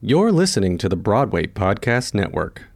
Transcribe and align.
You're 0.00 0.30
listening 0.30 0.78
to 0.78 0.88
the 0.88 0.94
Broadway 0.94 1.48
Podcast 1.48 2.14
Network. 2.14 2.68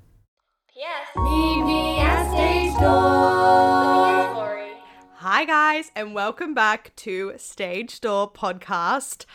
P.S. 0.75 1.07
Meet 1.15 1.63
me 1.65 2.01
at 2.01 2.29
stage 2.33 2.73
door. 2.81 4.59
Hi, 5.19 5.45
guys, 5.45 5.93
and 5.95 6.17
welcome 6.17 6.53
back 6.53 6.91
to 6.97 7.35
Stage 7.37 8.01
Door 8.01 8.33
Podcast. 8.33 9.27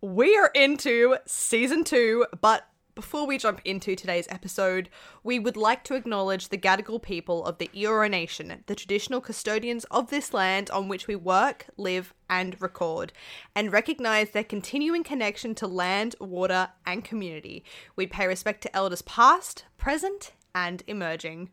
We 0.00 0.36
are 0.36 0.52
into 0.54 1.16
season 1.26 1.82
two, 1.82 2.24
but 2.40 2.68
before 2.94 3.26
we 3.26 3.38
jump 3.38 3.60
into 3.64 3.96
today's 3.96 4.28
episode, 4.28 4.88
we 5.22 5.38
would 5.38 5.56
like 5.56 5.82
to 5.84 5.94
acknowledge 5.94 6.48
the 6.48 6.58
Gadigal 6.58 7.02
people 7.02 7.44
of 7.44 7.58
the 7.58 7.68
Eora 7.74 8.10
Nation, 8.10 8.62
the 8.66 8.74
traditional 8.74 9.20
custodians 9.20 9.84
of 9.90 10.10
this 10.10 10.32
land 10.32 10.70
on 10.70 10.88
which 10.88 11.06
we 11.06 11.16
work, 11.16 11.66
live, 11.76 12.14
and 12.30 12.60
record, 12.60 13.12
and 13.54 13.72
recognize 13.72 14.30
their 14.30 14.44
continuing 14.44 15.02
connection 15.02 15.54
to 15.56 15.66
land, 15.66 16.14
water, 16.20 16.68
and 16.86 17.04
community. 17.04 17.64
We 17.96 18.06
pay 18.06 18.26
respect 18.26 18.62
to 18.62 18.76
elders 18.76 19.02
past, 19.02 19.64
present, 19.76 20.32
and 20.54 20.82
emerging. 20.86 21.50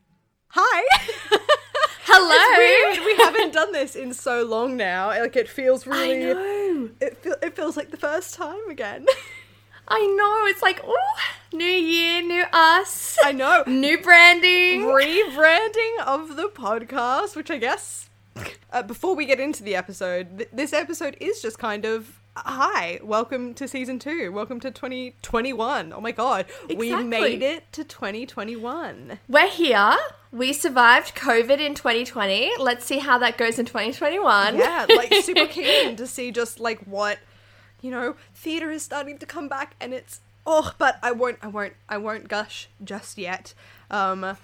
Hi! 0.49 0.99
Hello. 2.03 3.05
We 3.05 3.15
haven't 3.23 3.53
done 3.53 3.71
this 3.71 3.95
in 3.95 4.13
so 4.13 4.43
long 4.43 4.75
now. 4.75 5.07
Like 5.09 5.35
it 5.35 5.47
feels 5.47 5.87
really. 5.87 6.29
I 6.29 6.33
know. 6.33 6.89
It, 6.99 7.17
feel, 7.17 7.35
it 7.41 7.55
feels 7.55 7.77
like 7.77 7.91
the 7.91 7.97
first 7.97 8.33
time 8.33 8.69
again. 8.69 9.05
I 9.93 10.05
know. 10.05 10.45
It's 10.49 10.61
like, 10.61 10.79
oh, 10.85 10.95
new 11.51 11.65
year, 11.65 12.21
new 12.21 12.45
us. 12.53 13.17
I 13.25 13.33
know. 13.33 13.63
New 13.67 14.01
branding. 14.01 14.83
Rebranding 14.83 15.99
of 16.05 16.37
the 16.37 16.47
podcast, 16.47 17.35
which 17.35 17.51
I 17.51 17.57
guess. 17.57 18.09
Uh, 18.71 18.83
before 18.83 19.17
we 19.17 19.25
get 19.25 19.41
into 19.41 19.63
the 19.63 19.75
episode, 19.75 20.37
th- 20.37 20.49
this 20.53 20.71
episode 20.71 21.17
is 21.19 21.41
just 21.41 21.59
kind 21.59 21.83
of. 21.83 22.21
Hi, 22.37 23.01
welcome 23.03 23.53
to 23.55 23.67
season 23.67 23.99
two. 23.99 24.31
Welcome 24.31 24.61
to 24.61 24.71
2021. 24.71 25.91
Oh 25.91 25.99
my 25.99 26.13
god, 26.13 26.45
we 26.73 26.95
made 26.95 27.43
it 27.43 27.69
to 27.73 27.83
2021. 27.83 29.19
We're 29.27 29.49
here. 29.49 29.97
We 30.31 30.53
survived 30.53 31.13
COVID 31.15 31.59
in 31.59 31.75
2020. 31.75 32.53
Let's 32.57 32.85
see 32.85 32.99
how 32.99 33.17
that 33.17 33.37
goes 33.37 33.59
in 33.59 33.65
2021. 33.65 34.55
Yeah, 34.55 34.85
like 34.95 35.13
super 35.15 35.45
keen 35.51 35.97
to 35.97 36.07
see 36.07 36.31
just 36.31 36.61
like 36.61 36.79
what 36.83 37.19
you 37.81 37.91
know, 37.91 38.15
theater 38.33 38.71
is 38.71 38.83
starting 38.83 39.17
to 39.17 39.25
come 39.25 39.47
back 39.47 39.75
and 39.79 39.93
it's 39.93 40.21
oh, 40.45 40.73
but 40.77 40.97
I 41.03 41.11
won't 41.11 41.37
I 41.41 41.47
won't 41.47 41.73
I 41.89 41.97
won't 41.97 42.27
gush 42.27 42.67
just 42.83 43.17
yet. 43.17 43.53
Um 43.91 44.37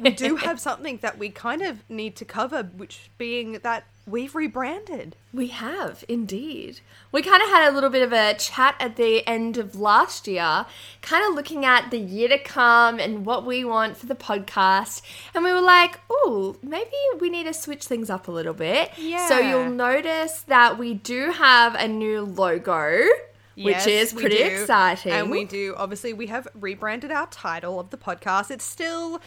we 0.00 0.10
do 0.10 0.36
have 0.46 0.58
something 0.58 0.98
that 1.02 1.18
we 1.18 1.28
kind 1.28 1.60
of 1.60 1.88
need 1.90 2.16
to 2.16 2.24
cover 2.24 2.62
which 2.62 3.10
being 3.18 3.58
that 3.62 3.84
we've 4.06 4.34
rebranded. 4.34 5.16
We 5.32 5.48
have, 5.48 6.04
indeed. 6.08 6.80
We 7.10 7.22
kind 7.22 7.42
of 7.42 7.48
had 7.48 7.68
a 7.70 7.74
little 7.74 7.90
bit 7.90 8.02
of 8.02 8.12
a 8.12 8.34
chat 8.34 8.76
at 8.78 8.96
the 8.96 9.26
end 9.26 9.56
of 9.56 9.76
last 9.76 10.26
year, 10.28 10.66
kind 11.00 11.26
of 11.26 11.34
looking 11.34 11.64
at 11.64 11.90
the 11.90 11.98
year 11.98 12.28
to 12.28 12.38
come 12.38 12.98
and 12.98 13.24
what 13.24 13.44
we 13.44 13.64
want 13.64 13.96
for 13.96 14.06
the 14.06 14.14
podcast. 14.14 15.02
And 15.34 15.44
we 15.44 15.52
were 15.52 15.60
like, 15.60 16.00
oh, 16.10 16.56
maybe 16.62 16.90
we 17.20 17.30
need 17.30 17.44
to 17.44 17.54
switch 17.54 17.84
things 17.84 18.10
up 18.10 18.28
a 18.28 18.32
little 18.32 18.54
bit. 18.54 18.90
Yeah. 18.98 19.26
So 19.28 19.38
you'll 19.38 19.70
notice 19.70 20.42
that 20.42 20.78
we 20.78 20.94
do 20.94 21.32
have 21.32 21.74
a 21.74 21.88
new 21.88 22.22
logo, 22.22 23.00
Yes, 23.56 23.84
which 23.86 23.92
is 23.94 24.12
pretty 24.12 24.36
exciting. 24.42 25.12
And 25.12 25.30
we 25.30 25.44
do 25.44 25.74
obviously 25.76 26.12
we 26.12 26.26
have 26.28 26.48
rebranded 26.58 27.10
our 27.10 27.26
title 27.28 27.78
of 27.80 27.90
the 27.90 27.96
podcast. 27.96 28.50
It's 28.50 28.64
still 28.64 29.20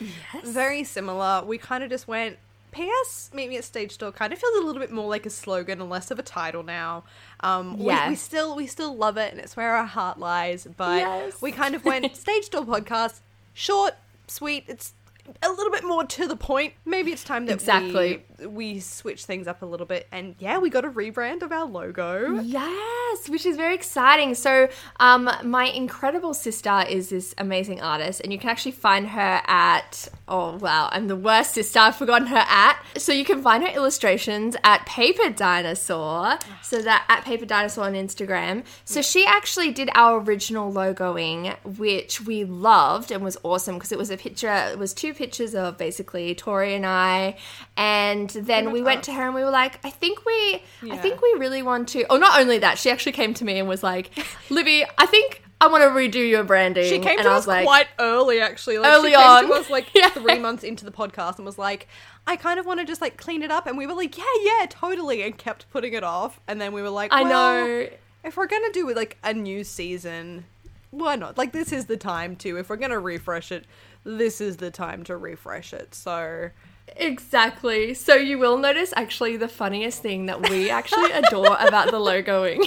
very 0.43 0.83
similar. 0.83 1.43
We 1.45 1.57
kind 1.57 1.83
of 1.83 1.89
just 1.89 2.07
went 2.07 2.37
PS 2.71 3.31
Meet 3.33 3.49
Me 3.49 3.57
at 3.57 3.63
Stage 3.63 3.97
Door 3.97 4.11
kind 4.11 4.33
of 4.33 4.39
feels 4.39 4.55
a 4.61 4.65
little 4.65 4.81
bit 4.81 4.91
more 4.91 5.07
like 5.09 5.25
a 5.25 5.29
slogan 5.29 5.81
and 5.81 5.89
less 5.89 6.11
of 6.11 6.19
a 6.19 6.23
title 6.23 6.63
now. 6.63 7.03
Um 7.39 7.79
we- 7.79 7.85
Yeah. 7.87 8.09
we, 8.09 8.15
still 8.15 8.55
we 8.55 8.67
still 8.67 8.95
love 8.95 9.17
it 9.17 9.31
and 9.31 9.41
it's 9.41 9.55
where 9.55 9.75
our 9.75 9.85
heart 9.85 10.19
lies, 10.19 10.67
but 10.77 10.97
Yes. 10.99 11.41
we 11.41 11.51
kind 11.51 11.73
of 11.75 11.85
went 11.85 12.15
Stage 12.25 12.49
Door 12.49 12.65
podcast, 12.65 13.21
short, 13.53 13.95
sweet, 14.27 14.65
it's 14.67 14.93
a 15.41 15.49
little 15.49 15.71
bit 15.71 15.83
more 15.83 16.03
to 16.05 16.27
the 16.27 16.35
point. 16.35 16.73
Maybe 16.85 17.11
it's 17.11 17.23
time 17.23 17.45
that 17.47 17.53
Exactly. 17.53 18.23
we, 18.39 18.47
we 18.47 18.79
switch 18.79 19.25
things 19.25 19.47
up 19.47 19.61
a 19.61 19.65
little 19.65 19.85
bit. 19.85 20.07
And 20.11 20.35
yeah, 20.39 20.57
we 20.57 20.69
got 20.69 20.85
a 20.85 20.89
rebrand 20.89 21.41
of 21.41 21.51
our 21.51 21.65
logo. 21.65 22.39
Yes, 22.41 23.29
which 23.29 23.45
is 23.45 23.57
very 23.57 23.75
exciting. 23.75 24.35
So, 24.35 24.69
um, 24.99 25.29
my 25.43 25.65
incredible 25.65 26.33
sister 26.33 26.83
is 26.87 27.09
this 27.09 27.33
amazing 27.37 27.81
artist, 27.81 28.21
and 28.21 28.31
you 28.31 28.39
can 28.39 28.49
actually 28.49 28.71
find 28.73 29.07
her 29.09 29.41
at. 29.47 30.07
Oh 30.29 30.57
wow, 30.57 30.89
I'm 30.91 31.07
the 31.07 31.15
worst 31.15 31.53
sister. 31.53 31.79
I've 31.79 31.95
forgotten 31.95 32.27
her 32.27 32.43
at. 32.47 32.81
So 32.97 33.13
you 33.13 33.23
can 33.23 33.41
find 33.41 33.63
her 33.63 33.69
illustrations 33.73 34.55
at 34.63 34.85
Paper 34.85 35.29
Dinosaur. 35.29 36.37
So 36.61 36.81
that 36.81 37.05
at 37.07 37.23
Paper 37.23 37.45
Dinosaur 37.45 37.85
on 37.85 37.93
Instagram. 37.93 38.63
So 38.85 39.01
she 39.01 39.25
actually 39.25 39.71
did 39.71 39.89
our 39.95 40.19
original 40.19 40.71
logoing, 40.71 41.55
which 41.77 42.21
we 42.21 42.43
loved 42.43 43.11
and 43.11 43.23
was 43.23 43.37
awesome 43.43 43.75
because 43.75 43.91
it 43.91 43.97
was 43.97 44.09
a 44.11 44.17
picture. 44.17 44.53
It 44.53 44.77
was 44.77 44.93
two 44.93 45.13
pictures 45.17 45.53
of 45.55 45.77
basically 45.77 46.33
Tori 46.35 46.75
and 46.75 46.85
I, 46.85 47.35
and 47.75 48.29
then 48.29 48.71
we 48.71 48.81
went 48.81 49.03
to 49.05 49.13
her 49.13 49.23
and 49.25 49.35
we 49.35 49.43
were 49.43 49.49
like, 49.49 49.79
I 49.85 49.89
think 49.89 50.25
we, 50.25 50.63
I 50.91 50.97
think 50.97 51.21
we 51.21 51.33
really 51.37 51.61
want 51.61 51.89
to. 51.89 52.05
Oh, 52.09 52.17
not 52.17 52.39
only 52.39 52.59
that, 52.59 52.77
she 52.77 52.89
actually 52.89 53.11
came 53.11 53.33
to 53.35 53.43
me 53.45 53.59
and 53.59 53.67
was 53.67 53.83
like, 53.83 54.11
Libby, 54.49 54.85
I 54.97 55.05
think 55.05 55.43
I 55.59 55.67
want 55.67 55.83
to 55.83 55.89
redo 55.89 56.27
your 56.29 56.43
branding. 56.43 56.85
She 56.87 56.99
came 56.99 57.17
and 57.17 57.25
to 57.25 57.29
I 57.29 57.35
us 57.35 57.47
like, 57.47 57.65
quite 57.65 57.87
early, 57.99 58.39
actually. 58.39 58.77
Like, 58.77 58.93
Early 58.93 59.09
she 59.11 59.15
came 59.17 59.25
on. 59.25 59.47
to 59.47 59.53
us 59.53 59.69
like 59.69 59.87
Yeah. 59.95 60.09
three 60.09 60.37
months 60.39 60.63
into 60.63 60.85
the 60.85 60.91
podcast 60.91 61.37
and 61.37 61.45
was 61.45 61.57
like, 61.57 61.87
"I 62.27 62.35
kind 62.35 62.59
of 62.59 62.65
want 62.67 62.79
to 62.79 62.85
just 62.85 63.01
like 63.01 63.17
clean 63.17 63.41
it 63.41 63.49
up," 63.51 63.65
and 63.65 63.75
we 63.77 63.87
were 63.87 63.95
like, 63.95 64.17
"Yeah, 64.17 64.23
yeah, 64.43 64.67
totally," 64.69 65.23
and 65.23 65.35
kept 65.37 65.69
putting 65.71 65.93
it 65.93 66.03
off. 66.03 66.39
And 66.47 66.61
then 66.61 66.73
we 66.73 66.81
were 66.83 66.91
like, 66.91 67.11
I 67.11 67.23
know. 67.23 67.87
if 68.23 68.37
we're 68.37 68.45
gonna 68.47 68.71
do 68.71 68.93
like 68.93 69.17
a 69.23 69.33
new 69.33 69.63
season, 69.63 70.45
why 70.91 71.15
not? 71.15 71.39
Like 71.39 71.53
this 71.53 71.71
is 71.73 71.87
the 71.87 71.97
time 71.97 72.35
to. 72.37 72.57
If 72.57 72.69
we're 72.69 72.75
gonna 72.77 72.99
refresh 72.99 73.51
it, 73.51 73.65
this 74.07 74.39
is 74.39 74.57
the 74.57 74.71
time 74.71 75.03
to 75.03 75.17
refresh 75.17 75.73
it. 75.73 75.93
So 75.93 76.49
Exactly. 76.95 77.93
So 77.93 78.15
you 78.15 78.39
will 78.39 78.57
notice 78.57 78.93
actually 78.95 79.37
the 79.37 79.49
funniest 79.49 80.01
thing 80.01 80.27
that 80.27 80.49
we 80.49 80.69
actually 80.69 81.11
adore 81.11 81.57
about 81.59 81.91
the 81.91 81.97
logoing 81.97 82.65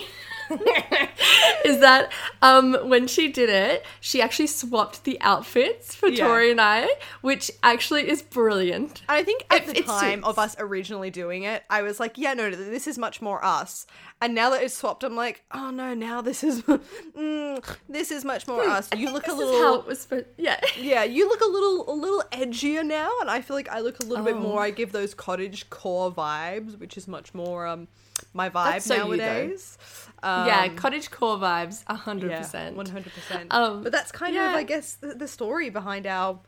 is 1.75 1.81
that 1.81 2.10
um, 2.42 2.75
when 2.88 3.06
she 3.06 3.28
did 3.28 3.48
it, 3.50 3.84
she 4.00 4.20
actually 4.20 4.47
swapped 4.48 5.04
the 5.04 5.20
outfits 5.20 5.94
for 5.94 6.08
Yeah. 6.08 6.26
Tori 6.26 6.50
and 6.50 6.60
I, 6.60 6.88
which 7.20 7.50
actually 7.62 8.08
is 8.08 8.22
brilliant. 8.22 9.03
I 9.08 9.22
think 9.22 9.44
at 9.50 9.69
It- 9.69 9.76
the 9.76 9.82
time 9.82 10.25
of 10.25 10.38
us 10.38 10.56
originally 10.59 11.10
doing 11.10 11.42
it, 11.44 11.62
I 11.70 11.82
was 11.82 11.98
like, 12.00 12.19
yeah, 12.19 12.34
no, 12.34 12.48
no, 12.50 12.56
this 12.56 12.86
is 12.86 12.98
much 12.98 13.22
more 13.22 13.44
us. 13.44 13.86
And 14.22 14.34
now 14.34 14.50
that 14.50 14.62
it's 14.62 14.75
swapped, 14.75 15.03
I'm 15.04 15.16
like, 15.16 15.42
oh 15.53 15.70
no, 15.70 15.94
now 15.94 16.20
this 16.20 16.44
is, 16.44 16.62
mm, 17.16 17.76
this 17.88 18.10
is 18.10 18.25
much 18.25 18.47
more 18.47 18.62
us. 18.62 18.88
You 18.97 19.10
look 19.12 19.26
a 19.28 19.32
little, 19.32 19.54
is 19.54 19.60
how 19.62 19.75
it 19.80 19.86
was 19.86 20.00
supposed. 20.03 20.26
Yeah. 20.36 20.60
yeah, 20.78 21.04
you 21.04 21.28
look 21.28 21.41
a 21.41 21.47
little, 21.47 21.91
a 21.91 21.94
little 21.94 22.22
edgier 22.32 22.84
now, 22.84 23.10
and 23.20 23.30
I 23.30 23.41
feel 23.41 23.56
like 23.56 23.69
I 23.70 23.80
look 23.80 24.00
a 24.00 24.06
little 24.06 24.25
bit 24.25 24.34
Oh. 24.34 24.41
more. 24.41 24.60
I 24.60 24.70
give 24.70 24.92
those 24.92 25.14
cottage 25.14 25.70
core 25.70 26.10
vibes, 26.12 26.78
which 26.78 26.97
is 26.98 27.09
much 27.09 27.32
more 27.34 27.66
um 27.66 27.88
my 28.32 28.50
vibe 28.50 28.82
so 28.82 28.94
you, 28.94 29.16
nowadays. 29.16 29.78
Um, 30.22 30.47
yeah, 30.47 30.69
cottage 30.69 31.10
core 31.10 31.38
vibes, 31.38 31.82
a 31.86 31.94
hundred 31.94 32.32
percent. 32.32 32.76
one 32.76 32.86
hundred 32.86 33.12
percent. 33.12 33.53
Um, 33.53 33.82
But 33.82 33.92
that's 33.92 34.12
kind 34.12 34.34
yeah. 34.34 34.50
of, 34.50 34.56
I 34.56 34.62
guess, 34.62 34.94
the, 34.94 35.14
the 35.14 35.28
story 35.28 35.70
behind 35.70 36.06
our 36.06 36.38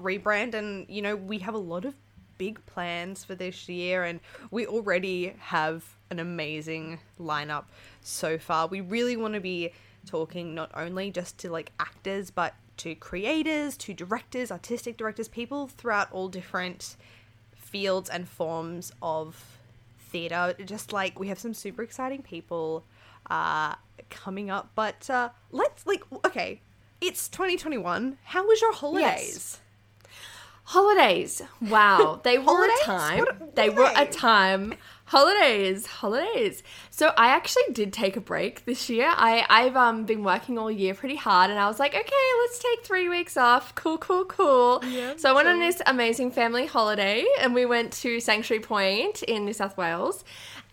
rebrand, 0.00 0.54
and 0.54 0.86
you 0.88 1.02
know, 1.02 1.16
we 1.16 1.38
have 1.38 1.54
a 1.54 1.58
lot 1.58 1.84
of 1.84 1.94
big 2.38 2.64
plans 2.66 3.24
for 3.24 3.34
this 3.34 3.68
year, 3.68 4.04
and 4.04 4.20
we 4.50 4.66
already 4.66 5.34
have 5.38 5.84
an 6.10 6.18
amazing 6.18 6.98
lineup 7.20 7.64
so 8.00 8.38
far. 8.38 8.66
We 8.66 8.80
really 8.80 9.16
want 9.16 9.34
to 9.34 9.40
be 9.40 9.72
talking 10.06 10.54
not 10.54 10.70
only 10.74 11.10
just 11.10 11.38
to 11.38 11.50
like 11.50 11.72
actors, 11.78 12.30
but 12.30 12.54
to 12.78 12.94
creators, 12.94 13.76
to 13.76 13.94
directors, 13.94 14.50
artistic 14.50 14.96
directors, 14.96 15.28
people 15.28 15.68
throughout 15.68 16.10
all 16.10 16.28
different 16.28 16.96
fields 17.54 18.10
and 18.10 18.28
forms 18.28 18.92
of 19.00 19.51
theater. 20.12 20.54
Just 20.64 20.92
like 20.92 21.18
we 21.18 21.28
have 21.28 21.38
some 21.38 21.54
super 21.54 21.82
exciting 21.82 22.22
people 22.22 22.84
uh, 23.30 23.74
coming 24.10 24.50
up, 24.50 24.70
but 24.74 25.08
uh, 25.10 25.30
let's 25.50 25.86
like 25.86 26.02
okay, 26.24 26.60
it's 27.00 27.28
2021. 27.28 28.18
How 28.24 28.46
was 28.46 28.60
your 28.60 28.72
holidays? 28.74 29.58
Holidays. 30.64 31.42
Wow. 31.60 32.20
They 32.22 32.38
were 32.38 32.64
a 32.66 32.84
time. 32.84 33.18
What- 33.20 33.56
they 33.56 33.68
were 33.68 33.90
a 33.96 34.06
time. 34.06 34.74
Holidays. 35.12 35.84
Holidays. 35.84 36.62
So 36.88 37.12
I 37.18 37.28
actually 37.28 37.64
did 37.72 37.92
take 37.92 38.16
a 38.16 38.20
break 38.22 38.64
this 38.64 38.88
year. 38.88 39.12
I, 39.14 39.44
I've 39.50 39.76
um 39.76 40.06
been 40.06 40.24
working 40.24 40.56
all 40.56 40.70
year 40.70 40.94
pretty 40.94 41.16
hard 41.16 41.50
and 41.50 41.58
I 41.60 41.68
was 41.68 41.78
like, 41.78 41.94
okay, 41.94 42.26
let's 42.40 42.58
take 42.58 42.82
three 42.82 43.10
weeks 43.10 43.36
off. 43.36 43.74
Cool, 43.74 43.98
cool, 43.98 44.24
cool. 44.24 44.82
Yeah, 44.86 45.12
so 45.18 45.28
I 45.28 45.34
went 45.34 45.48
on 45.48 45.60
this 45.60 45.82
amazing 45.84 46.30
family 46.30 46.64
holiday 46.64 47.26
and 47.40 47.52
we 47.52 47.66
went 47.66 47.92
to 48.04 48.20
Sanctuary 48.20 48.62
Point 48.62 49.22
in 49.24 49.44
New 49.44 49.52
South 49.52 49.76
Wales 49.76 50.24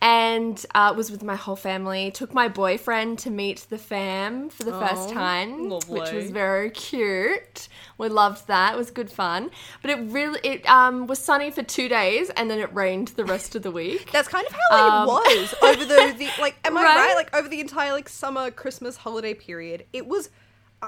and 0.01 0.65
uh, 0.73 0.93
was 0.95 1.11
with 1.11 1.23
my 1.23 1.35
whole 1.35 1.55
family. 1.57 2.09
Took 2.11 2.33
my 2.33 2.47
boyfriend 2.47 3.19
to 3.19 3.29
meet 3.29 3.65
the 3.69 3.77
fam 3.77 4.49
for 4.49 4.63
the 4.63 4.73
first 4.73 5.09
Oh, 5.09 5.09
time, 5.09 5.73
which 5.87 6.11
was 6.11 6.29
very 6.31 6.69
cute. 6.69 7.67
We 7.97 8.07
loved 8.07 8.47
that. 8.47 8.75
It 8.75 8.77
was 8.77 8.91
good 8.91 9.11
fun. 9.11 9.51
But 9.81 9.91
it 9.91 9.99
really 10.11 10.39
it 10.43 10.67
um 10.69 11.07
was 11.07 11.19
sunny 11.19 11.51
for 11.51 11.63
two 11.63 11.89
days 11.89 12.29
and 12.31 12.49
then 12.49 12.59
it 12.59 12.73
rained 12.73 13.09
the 13.09 13.25
rest 13.25 13.55
of 13.55 13.63
the 13.63 13.71
week. 13.71 14.09
That's 14.13 14.27
kind 14.29 14.45
of 14.47 14.53
how 14.53 14.77
Um, 14.77 15.03
it 15.03 15.03
was 15.03 15.53
over 15.61 15.85
the, 15.85 16.15
the 16.17 16.33
like. 16.37 16.57
Am 16.63 16.77
I 16.77 16.83
Right? 16.83 16.95
right? 16.95 17.15
Like 17.15 17.35
over 17.35 17.47
the 17.49 17.59
entire 17.59 17.91
like 17.91 18.07
summer 18.07 18.51
Christmas 18.51 18.97
holiday 18.97 19.33
period, 19.33 19.85
it 19.93 20.07
was 20.07 20.29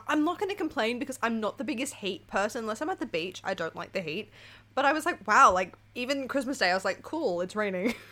I'm 0.08 0.24
not 0.24 0.40
going 0.40 0.50
to 0.50 0.56
complain 0.56 1.00
because 1.00 1.20
I'm 1.22 1.40
not 1.42 1.58
the 1.58 1.64
biggest 1.66 1.96
heat 1.96 2.28
person. 2.28 2.64
Unless 2.64 2.82
I'm 2.82 2.90
at 2.90 3.00
the 3.00 3.06
beach, 3.06 3.42
I 3.44 3.54
don't 3.54 3.76
like 3.76 3.92
the 3.92 4.02
heat. 4.02 4.32
But 4.74 4.86
I 4.86 4.94
was 4.94 5.06
like, 5.06 5.28
wow, 5.28 5.52
like 5.52 5.74
even 5.96 6.28
Christmas 6.30 6.60
Day, 6.60 6.72
I 6.72 6.74
was 6.74 6.86
like, 6.86 7.02
cool, 7.02 7.42
it's 7.42 7.56
raining. 7.56 7.94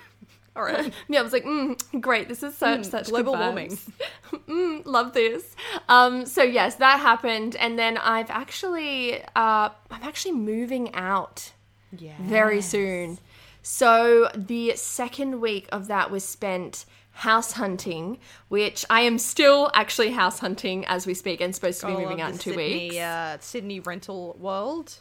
All 0.56 0.63
right. 0.63 0.94
Yeah, 1.07 1.19
I 1.19 1.24
was 1.24 1.34
like, 1.34 1.46
mm, 1.46 2.01
great. 2.01 2.28
This 2.28 2.44
is 2.44 2.56
such 2.57 2.86
such 2.86 3.07
global 3.10 3.36
warming. 3.36 3.78
mm, 4.34 4.86
love 4.86 5.13
this. 5.13 5.56
Um, 5.88 6.25
so 6.25 6.44
yes, 6.44 6.75
that 6.75 7.00
happened, 7.00 7.56
and 7.56 7.78
then 7.80 7.98
I've 7.98 8.30
actually, 8.30 9.22
uh, 9.36 9.69
I'm 9.92 10.04
actually 10.04 10.34
moving 10.34 10.94
out 10.94 11.51
Yeah. 11.98 12.13
very 12.19 12.62
soon. 12.62 13.19
So 13.62 14.30
the 14.36 14.74
second 14.75 15.42
week 15.42 15.68
of 15.72 15.88
that 15.88 16.10
was 16.12 16.24
spent 16.24 16.86
house 17.12 17.51
hunting, 17.54 18.18
which 18.48 18.86
I 18.90 19.01
am 19.01 19.18
still 19.19 19.69
actually 19.74 20.12
house 20.12 20.40
hunting 20.40 20.86
as 20.86 21.06
we 21.06 21.13
speak, 21.13 21.42
and 21.42 21.54
supposed 21.54 21.81
to 21.81 21.88
be 21.88 21.94
moving 21.94 22.22
out 22.22 22.31
in 22.31 22.38
two 22.38 22.51
Sydney, 22.51 22.90
weeks. 22.90 22.96
Uh, 22.98 23.38
Sydney 23.42 23.80
rental 23.81 24.38
world. 24.40 25.00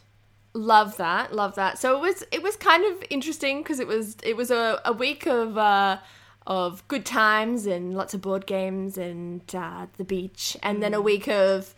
Love 0.53 0.97
that 0.97 1.33
love 1.33 1.55
that. 1.55 1.77
So 1.77 1.95
it 1.97 2.01
was 2.01 2.23
it 2.31 2.43
was 2.43 2.55
kind 2.55 2.85
of 2.85 3.03
interesting 3.09 3.61
because 3.61 3.79
it 3.79 3.87
was 3.87 4.17
it 4.23 4.35
was 4.35 4.51
a, 4.51 4.81
a 4.85 4.93
week 4.93 5.25
of 5.27 5.57
uh 5.57 5.99
of 6.47 6.85
good 6.87 7.05
times 7.05 7.67
and 7.67 7.95
lots 7.95 8.13
of 8.13 8.21
board 8.21 8.47
games 8.47 8.97
and 8.97 9.43
uh, 9.53 9.85
the 9.97 10.03
beach. 10.03 10.57
And 10.63 10.81
then 10.81 10.95
a 10.95 11.01
week 11.01 11.27
of 11.27 11.75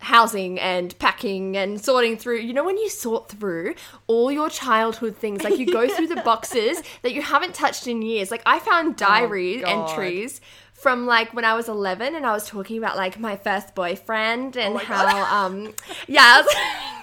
housing 0.00 0.58
and 0.58 0.96
packing 0.98 1.56
and 1.56 1.80
sorting 1.82 2.16
through. 2.16 2.38
You 2.38 2.52
know 2.52 2.64
when 2.64 2.76
you 2.76 2.88
sort 2.88 3.28
through 3.28 3.74
all 4.08 4.32
your 4.32 4.50
childhood 4.50 5.16
things 5.16 5.44
like 5.44 5.58
you 5.58 5.66
go 5.66 5.88
through 5.88 6.08
the 6.08 6.16
boxes 6.24 6.82
that 7.02 7.14
you 7.14 7.22
haven't 7.22 7.54
touched 7.54 7.86
in 7.86 8.02
years. 8.02 8.30
Like 8.30 8.42
i 8.46 8.58
found 8.58 8.96
diary 8.96 9.60
God. 9.60 9.90
entries 9.90 10.40
from 10.78 11.06
like 11.06 11.34
when 11.34 11.44
I 11.44 11.54
was 11.54 11.68
11 11.68 12.14
and 12.14 12.24
I 12.24 12.32
was 12.32 12.46
talking 12.46 12.78
about 12.78 12.96
like 12.96 13.18
my 13.18 13.36
first 13.36 13.74
boyfriend 13.74 14.56
and 14.56 14.74
my 14.74 14.84
how 14.84 15.04
God. 15.04 15.46
um 15.46 15.74
yeah 16.06 16.40
was, 16.40 16.46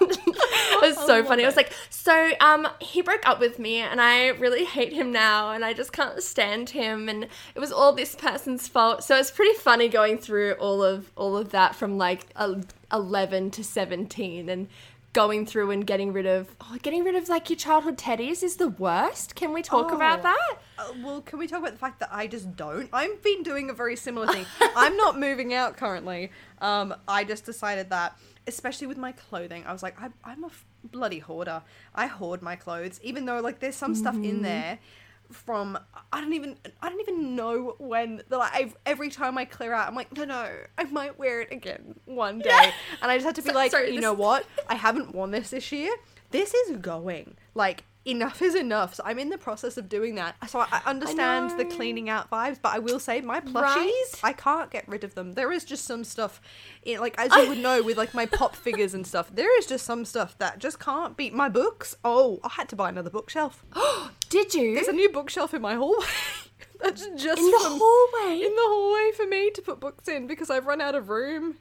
it 0.00 0.80
was 0.82 0.96
so 1.06 1.22
funny. 1.24 1.42
I 1.42 1.46
was 1.46 1.56
like, 1.56 1.72
so 1.90 2.32
um 2.40 2.66
he 2.80 3.02
broke 3.02 3.28
up 3.28 3.38
with 3.38 3.58
me 3.58 3.76
and 3.76 4.00
I 4.00 4.28
really 4.28 4.64
hate 4.64 4.94
him 4.94 5.12
now 5.12 5.52
and 5.52 5.62
I 5.62 5.74
just 5.74 5.92
can't 5.92 6.22
stand 6.22 6.70
him 6.70 7.08
and 7.10 7.24
it 7.54 7.60
was 7.60 7.70
all 7.70 7.92
this 7.92 8.14
person's 8.14 8.66
fault. 8.66 9.04
So 9.04 9.14
it's 9.16 9.30
pretty 9.30 9.54
funny 9.58 9.88
going 9.88 10.16
through 10.16 10.52
all 10.54 10.82
of 10.82 11.12
all 11.14 11.36
of 11.36 11.50
that 11.50 11.76
from 11.76 11.98
like 11.98 12.26
11 12.92 13.50
to 13.50 13.62
17 13.62 14.48
and 14.48 14.68
going 15.16 15.46
through 15.46 15.70
and 15.70 15.86
getting 15.86 16.12
rid 16.12 16.26
of 16.26 16.54
oh, 16.60 16.76
getting 16.82 17.02
rid 17.02 17.14
of 17.14 17.26
like 17.30 17.48
your 17.48 17.56
childhood 17.56 17.96
teddies 17.96 18.42
is 18.42 18.56
the 18.56 18.68
worst. 18.68 19.34
Can 19.34 19.54
we 19.54 19.62
talk 19.62 19.90
about 19.90 20.20
Oh. 20.20 20.22
that? 20.24 20.58
Uh, 20.78 20.92
well, 21.02 21.20
can 21.22 21.38
we 21.38 21.46
talk 21.46 21.60
about 21.60 21.72
the 21.72 21.78
fact 21.78 22.00
that 22.00 22.10
I 22.12 22.26
just 22.26 22.54
don't? 22.54 22.90
I've 22.92 23.22
been 23.22 23.42
doing 23.42 23.70
a 23.70 23.72
very 23.72 23.96
similar 23.96 24.26
thing. 24.26 24.44
I'm 24.76 24.94
not 24.98 25.18
moving 25.18 25.54
out 25.54 25.78
currently. 25.78 26.30
Um, 26.60 26.94
I 27.08 27.24
just 27.24 27.46
decided 27.46 27.88
that, 27.90 28.18
especially 28.46 28.86
with 28.88 28.98
my 28.98 29.12
clothing, 29.12 29.64
I 29.66 29.72
was 29.72 29.82
like, 29.82 29.98
I, 30.00 30.10
I'm 30.22 30.44
a 30.44 30.48
f- 30.48 30.66
bloody 30.84 31.18
hoarder. 31.20 31.62
I 31.94 32.06
hoard 32.08 32.42
my 32.42 32.54
clothes, 32.56 33.00
even 33.02 33.24
though 33.24 33.40
like 33.40 33.58
there's 33.60 33.74
some 33.76 33.94
stuff 33.94 34.16
in 34.16 34.42
there 34.42 34.78
from 35.30 35.78
I 36.12 36.20
don't 36.20 36.32
even 36.32 36.56
I 36.80 36.88
don't 36.88 37.00
even 37.00 37.34
know 37.36 37.74
when. 37.78 38.22
that, 38.28 38.30
Like 38.38 38.54
I've, 38.54 38.76
every 38.86 39.10
time 39.10 39.36
I 39.38 39.44
clear 39.44 39.72
out, 39.72 39.88
I'm 39.88 39.94
like, 39.94 40.16
no, 40.16 40.24
no, 40.24 40.50
I 40.78 40.84
might 40.84 41.18
wear 41.18 41.40
it 41.40 41.52
again 41.52 41.94
one 42.04 42.38
day, 42.40 42.72
and 43.02 43.10
I 43.10 43.16
just 43.16 43.26
had 43.26 43.34
to 43.36 43.42
be 43.42 43.48
So- 43.50 43.54
like, 43.54 43.70
sorry, 43.70 43.88
you 43.88 43.94
this- 43.94 44.02
know 44.02 44.12
what? 44.14 44.46
I 44.68 44.74
haven't 44.74 45.14
worn 45.14 45.30
this 45.30 45.50
this 45.50 45.72
year. 45.72 45.94
This 46.30 46.52
is 46.54 46.76
going 46.78 47.36
like 47.54 47.84
enough 48.04 48.40
is 48.40 48.54
enough. 48.54 48.94
So 48.94 49.02
I'm 49.04 49.18
in 49.18 49.30
the 49.30 49.38
process 49.38 49.76
of 49.76 49.88
doing 49.88 50.14
that. 50.14 50.36
So 50.48 50.60
I, 50.60 50.66
I 50.70 50.82
understand 50.86 51.58
the 51.58 51.64
cleaning 51.64 52.08
out 52.08 52.30
vibes, 52.30 52.56
but 52.62 52.72
I 52.72 52.78
will 52.78 53.00
say 53.00 53.20
my 53.20 53.40
plushies, 53.40 53.52
Right? 53.74 54.02
I 54.22 54.32
can't 54.32 54.70
get 54.70 54.88
rid 54.88 55.02
of 55.02 55.14
them. 55.16 55.32
There 55.32 55.50
is 55.50 55.64
just 55.64 55.84
some 55.84 56.04
stuff, 56.04 56.40
in, 56.84 57.00
like 57.00 57.16
as 57.18 57.32
you 57.36 57.48
would 57.48 57.58
know 57.58 57.82
with 57.82 57.96
like 57.96 58.14
my 58.14 58.26
pop 58.26 58.54
figures 58.54 58.94
and 58.94 59.04
stuff. 59.06 59.30
There 59.34 59.56
is 59.58 59.66
just 59.66 59.84
some 59.84 60.04
stuff 60.04 60.38
that 60.38 60.60
just 60.60 60.78
can't 60.78 61.16
beat 61.16 61.34
my 61.34 61.48
books. 61.48 61.96
Oh, 62.04 62.38
I 62.44 62.50
had 62.50 62.68
to 62.68 62.76
buy 62.76 62.90
another 62.90 63.10
bookshelf. 63.10 63.64
Did 64.28 64.54
you? 64.54 64.74
There's 64.74 64.88
a 64.88 64.92
new 64.92 65.08
bookshelf 65.10 65.54
in 65.54 65.62
my 65.62 65.74
hallway. 65.74 66.06
That's 66.80 67.06
just 67.16 67.38
in 67.40 67.50
the 67.50 67.58
from- 67.62 67.78
hallway. 67.80 68.44
in 68.44 68.54
the 68.54 68.62
hallway 68.66 69.12
for 69.16 69.26
me 69.26 69.50
to 69.50 69.62
put 69.62 69.80
books 69.80 70.08
in 70.08 70.26
because 70.26 70.50
I've 70.50 70.66
run 70.66 70.80
out 70.80 70.94
of 70.94 71.08
room. 71.08 71.56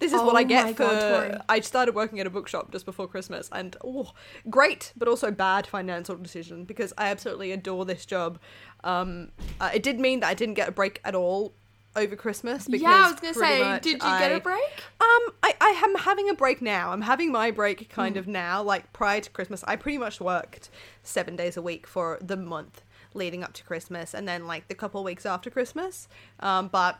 This 0.00 0.12
is 0.12 0.20
Oh 0.20 0.26
what 0.26 0.34
I 0.36 0.42
get 0.42 0.76
for. 0.76 0.82
God. 0.84 1.42
I 1.48 1.60
started 1.60 1.94
working 1.94 2.18
at 2.20 2.26
a 2.26 2.30
bookshop 2.30 2.72
just 2.72 2.84
before 2.84 3.06
Christmas, 3.06 3.48
and 3.52 3.76
oh, 3.84 4.12
great, 4.50 4.92
but 4.96 5.06
also 5.06 5.30
bad 5.30 5.66
financial 5.68 6.16
decision 6.16 6.64
because 6.64 6.92
I 6.98 7.08
absolutely 7.10 7.52
adore 7.52 7.84
this 7.84 8.04
job. 8.04 8.40
Um, 8.82 9.30
uh, 9.60 9.70
it 9.72 9.82
did 9.84 10.00
mean 10.00 10.20
that 10.20 10.28
I 10.28 10.34
didn't 10.34 10.54
get 10.54 10.68
a 10.68 10.72
break 10.72 11.00
at 11.04 11.14
all 11.14 11.54
over 11.96 12.16
Christmas. 12.16 12.66
Because 12.66 12.82
yeah, 12.82 13.06
I 13.06 13.10
was 13.10 13.20
gonna 13.20 13.34
say, 13.34 13.60
much 13.60 13.82
did 13.82 13.94
you 13.94 13.98
get 13.98 14.32
a 14.32 14.40
break? 14.40 14.62
um, 15.00 15.32
I, 15.42 15.54
I 15.60 15.82
am 15.84 15.94
having 15.96 16.28
a 16.28 16.34
break 16.34 16.60
now. 16.62 16.92
I'm 16.92 17.02
having 17.02 17.30
my 17.32 17.50
break 17.50 17.88
kind 17.88 18.16
of 18.16 18.26
now. 18.26 18.62
Like 18.62 18.92
prior 18.92 19.20
to 19.20 19.30
Christmas, 19.30 19.64
I 19.66 19.76
pretty 19.76 19.98
much 19.98 20.20
worked 20.20 20.70
seven 21.02 21.36
days 21.36 21.56
a 21.56 21.62
week 21.62 21.86
for 21.86 22.18
the 22.20 22.36
month 22.36 22.82
leading 23.14 23.44
up 23.44 23.52
to 23.54 23.64
Christmas, 23.64 24.14
and 24.14 24.26
then 24.26 24.46
like 24.46 24.68
the 24.68 24.74
couple 24.74 25.02
weeks 25.04 25.24
after 25.24 25.50
Christmas. 25.50 26.08
Um, 26.40 26.68
but 26.68 26.98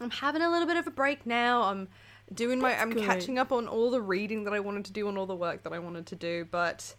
I'm 0.00 0.10
having 0.10 0.42
a 0.42 0.50
little 0.50 0.66
bit 0.66 0.76
of 0.76 0.86
a 0.86 0.90
break 0.90 1.26
now. 1.26 1.62
I'm 1.62 1.88
doing 2.32 2.60
my. 2.60 2.80
I'm 2.80 2.90
good. 2.90 3.04
catching 3.04 3.38
up 3.38 3.52
on 3.52 3.68
all 3.68 3.90
the 3.90 4.00
reading 4.00 4.44
that 4.44 4.54
I 4.54 4.60
wanted 4.60 4.86
to 4.86 4.92
do 4.92 5.08
and 5.08 5.18
all 5.18 5.26
the 5.26 5.36
work 5.36 5.62
that 5.64 5.72
I 5.72 5.78
wanted 5.78 6.06
to 6.06 6.16
do. 6.16 6.46
But 6.50 6.94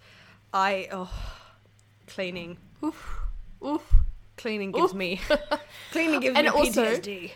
I 0.54 0.88
oh, 0.92 1.12
cleaning. 2.07 2.57
Oof. 2.83 3.19
Oof. 3.66 3.94
Cleaning 4.38 4.72
gives 4.72 4.92
Oof. 4.92 4.98
me. 4.98 5.22
cleaning 5.92 6.20
gives 6.20 6.36
And 6.38 6.46
me 6.46 6.52
also- 6.52 6.84
PTSD. 6.86 7.32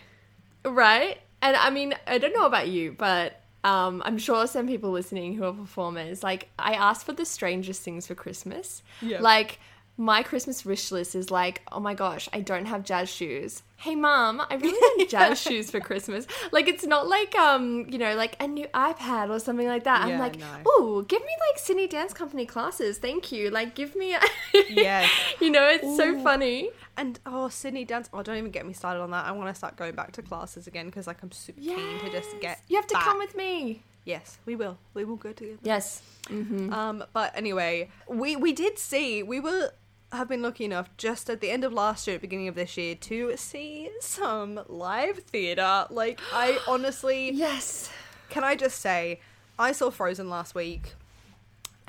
Right? 0.65 1.19
And 1.41 1.55
I 1.55 1.69
mean, 1.69 1.93
I 2.05 2.17
don't 2.17 2.33
know 2.33 2.45
about 2.45 2.67
you, 2.67 2.91
but 2.97 3.41
um, 3.63 4.01
I'm 4.05 4.17
sure 4.17 4.45
some 4.47 4.67
people 4.67 4.91
listening 4.91 5.35
who 5.35 5.45
are 5.45 5.53
performers, 5.53 6.21
like, 6.23 6.49
I 6.59 6.73
asked 6.73 7.05
for 7.05 7.13
the 7.13 7.25
strangest 7.25 7.81
things 7.81 8.07
for 8.07 8.15
Christmas. 8.15 8.83
Yeah. 9.01 9.21
Like, 9.21 9.59
my 9.99 10.23
Christmas 10.23 10.63
wish 10.63 10.91
list 10.91 11.13
is 11.13 11.29
like, 11.29 11.61
oh 11.73 11.79
my 11.81 11.93
gosh, 11.93 12.29
I 12.31 12.39
don't 12.39 12.65
have 12.67 12.85
jazz 12.85 13.09
shoes. 13.09 13.63
Hey 13.75 13.95
mom, 13.95 14.41
I 14.49 14.55
really 14.55 14.71
want 14.97 15.09
jazz 15.09 15.41
shoes 15.41 15.69
for 15.69 15.81
Christmas. 15.81 16.25
Like 16.53 16.69
it's 16.69 16.85
not 16.85 17.09
like 17.09 17.35
um, 17.35 17.85
you 17.89 17.97
know, 17.97 18.15
like 18.15 18.37
a 18.39 18.47
new 18.47 18.65
iPad 18.67 19.29
or 19.29 19.39
something 19.39 19.67
like 19.67 19.83
that. 19.83 20.07
Yeah, 20.07 20.13
I'm 20.13 20.19
like, 20.19 20.39
no. 20.39 20.45
oh, 20.65 21.01
give 21.05 21.21
me 21.21 21.31
like 21.49 21.59
Sydney 21.59 21.87
Dance 21.87 22.13
Company 22.13 22.45
classes, 22.45 22.97
thank 22.97 23.33
you. 23.33 23.49
Like 23.49 23.75
give 23.75 23.93
me 23.97 24.13
a 24.15 24.21
Yes. 24.69 25.09
You 25.41 25.49
know, 25.49 25.67
it's 25.67 25.97
so 25.97 26.17
funny. 26.23 26.69
And 26.99 27.19
oh, 27.25 27.47
Sydney 27.47 27.85
dance. 27.85 28.09
Oh, 28.13 28.21
don't 28.21 28.37
even 28.37 28.51
get 28.51 28.65
me 28.65 28.73
started 28.73 28.99
on 29.01 29.11
that. 29.11 29.25
I 29.25 29.31
want 29.31 29.47
to 29.49 29.55
start 29.55 29.77
going 29.77 29.93
back 29.95 30.11
to 30.13 30.21
classes 30.21 30.67
again 30.67 30.87
because 30.87 31.07
like 31.07 31.23
I'm 31.23 31.31
super 31.31 31.61
keen 31.61 31.99
to 32.01 32.11
just 32.11 32.29
get. 32.41 32.59
You 32.67 32.75
have 32.75 32.87
to 32.87 32.93
back. 32.95 33.03
come 33.05 33.17
with 33.19 33.35
me. 33.35 33.83
Yes, 34.03 34.37
we 34.45 34.55
will. 34.55 34.77
We 34.93 35.05
will 35.05 35.15
go 35.15 35.31
together. 35.31 35.59
Yes. 35.63 36.01
Mm-hmm. 36.25 36.73
Um, 36.73 37.03
but 37.13 37.31
anyway, 37.35 37.89
we 38.07 38.35
we 38.35 38.51
did 38.51 38.77
see. 38.77 39.23
We 39.23 39.39
were 39.39 39.71
have 40.11 40.27
been 40.27 40.41
lucky 40.41 40.65
enough 40.65 40.89
just 40.97 41.29
at 41.29 41.39
the 41.39 41.51
end 41.51 41.63
of 41.63 41.71
last 41.71 42.05
year, 42.07 42.19
beginning 42.19 42.47
of 42.49 42.55
this 42.55 42.75
year, 42.75 42.95
to 42.95 43.37
see 43.37 43.89
some 44.01 44.59
live 44.67 45.19
theater. 45.19 45.85
Like 45.89 46.19
I 46.33 46.59
honestly, 46.67 47.31
Yes. 47.31 47.89
can 48.29 48.43
I 48.43 48.55
just 48.55 48.79
say, 48.81 49.21
I 49.57 49.71
saw 49.71 49.89
Frozen 49.89 50.29
last 50.29 50.53
week, 50.55 50.95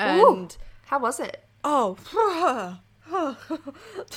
Ooh. 0.00 0.04
and 0.04 0.56
How 0.86 0.98
was 1.00 1.18
it? 1.18 1.42
Oh, 1.64 1.96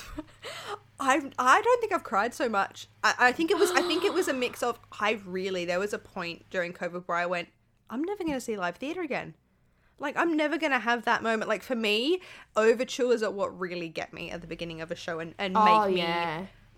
I 0.99 1.21
I 1.39 1.61
don't 1.61 1.81
think 1.81 1.91
I've 1.93 2.03
cried 2.03 2.33
so 2.33 2.47
much. 2.47 2.87
I, 3.03 3.13
I 3.19 3.31
think 3.31 3.51
it 3.51 3.57
was 3.57 3.71
I 3.71 3.81
think 3.81 4.03
it 4.03 4.13
was 4.13 4.27
a 4.27 4.33
mix 4.33 4.63
of 4.63 4.79
I 4.99 5.19
really 5.25 5.65
there 5.65 5.79
was 5.79 5.93
a 5.93 5.99
point 5.99 6.45
during 6.49 6.73
COVID 6.73 7.03
where 7.07 7.17
I 7.17 7.25
went 7.25 7.49
I'm 7.89 8.03
never 8.03 8.23
going 8.23 8.35
to 8.35 8.41
see 8.41 8.57
live 8.57 8.77
theater 8.77 9.01
again. 9.01 9.33
Like 9.99 10.17
I'm 10.17 10.35
never 10.35 10.57
going 10.57 10.71
to 10.71 10.79
have 10.79 11.05
that 11.05 11.23
moment. 11.23 11.49
Like 11.49 11.63
for 11.63 11.75
me, 11.75 12.21
overtures 12.55 13.23
are 13.23 13.31
what 13.31 13.57
really 13.59 13.89
get 13.89 14.13
me 14.13 14.31
at 14.31 14.41
the 14.41 14.47
beginning 14.47 14.81
of 14.81 14.91
a 14.91 14.95
show 14.95 15.19
and 15.19 15.33
and 15.37 15.53
make 15.53 15.63
Oh, 15.65 15.87
me 15.89 15.95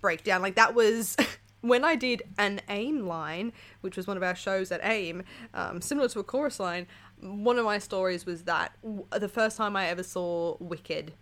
break 0.01 0.23
down. 0.23 0.41
Like 0.41 0.55
that 0.55 0.75
was 0.75 1.15
when 1.61 1.83
I 1.83 1.95
did 1.95 2.23
an 2.37 2.61
AIM 2.69 3.07
line, 3.07 3.53
which 3.81 3.97
was 3.97 4.07
one 4.07 4.17
of 4.17 4.23
our 4.23 4.35
shows 4.35 4.71
at 4.71 4.81
AIM, 4.83 5.23
um, 5.53 5.81
similar 5.81 6.07
to 6.09 6.19
a 6.19 6.23
chorus 6.23 6.59
line. 6.59 6.87
One 7.19 7.57
of 7.57 7.65
my 7.65 7.79
stories 7.79 8.25
was 8.25 8.43
that 8.43 8.73
w- 8.83 9.05
the 9.11 9.29
first 9.29 9.57
time 9.57 9.75
I 9.75 9.87
ever 9.87 10.03
saw 10.03 10.57
Wicked, 10.59 11.13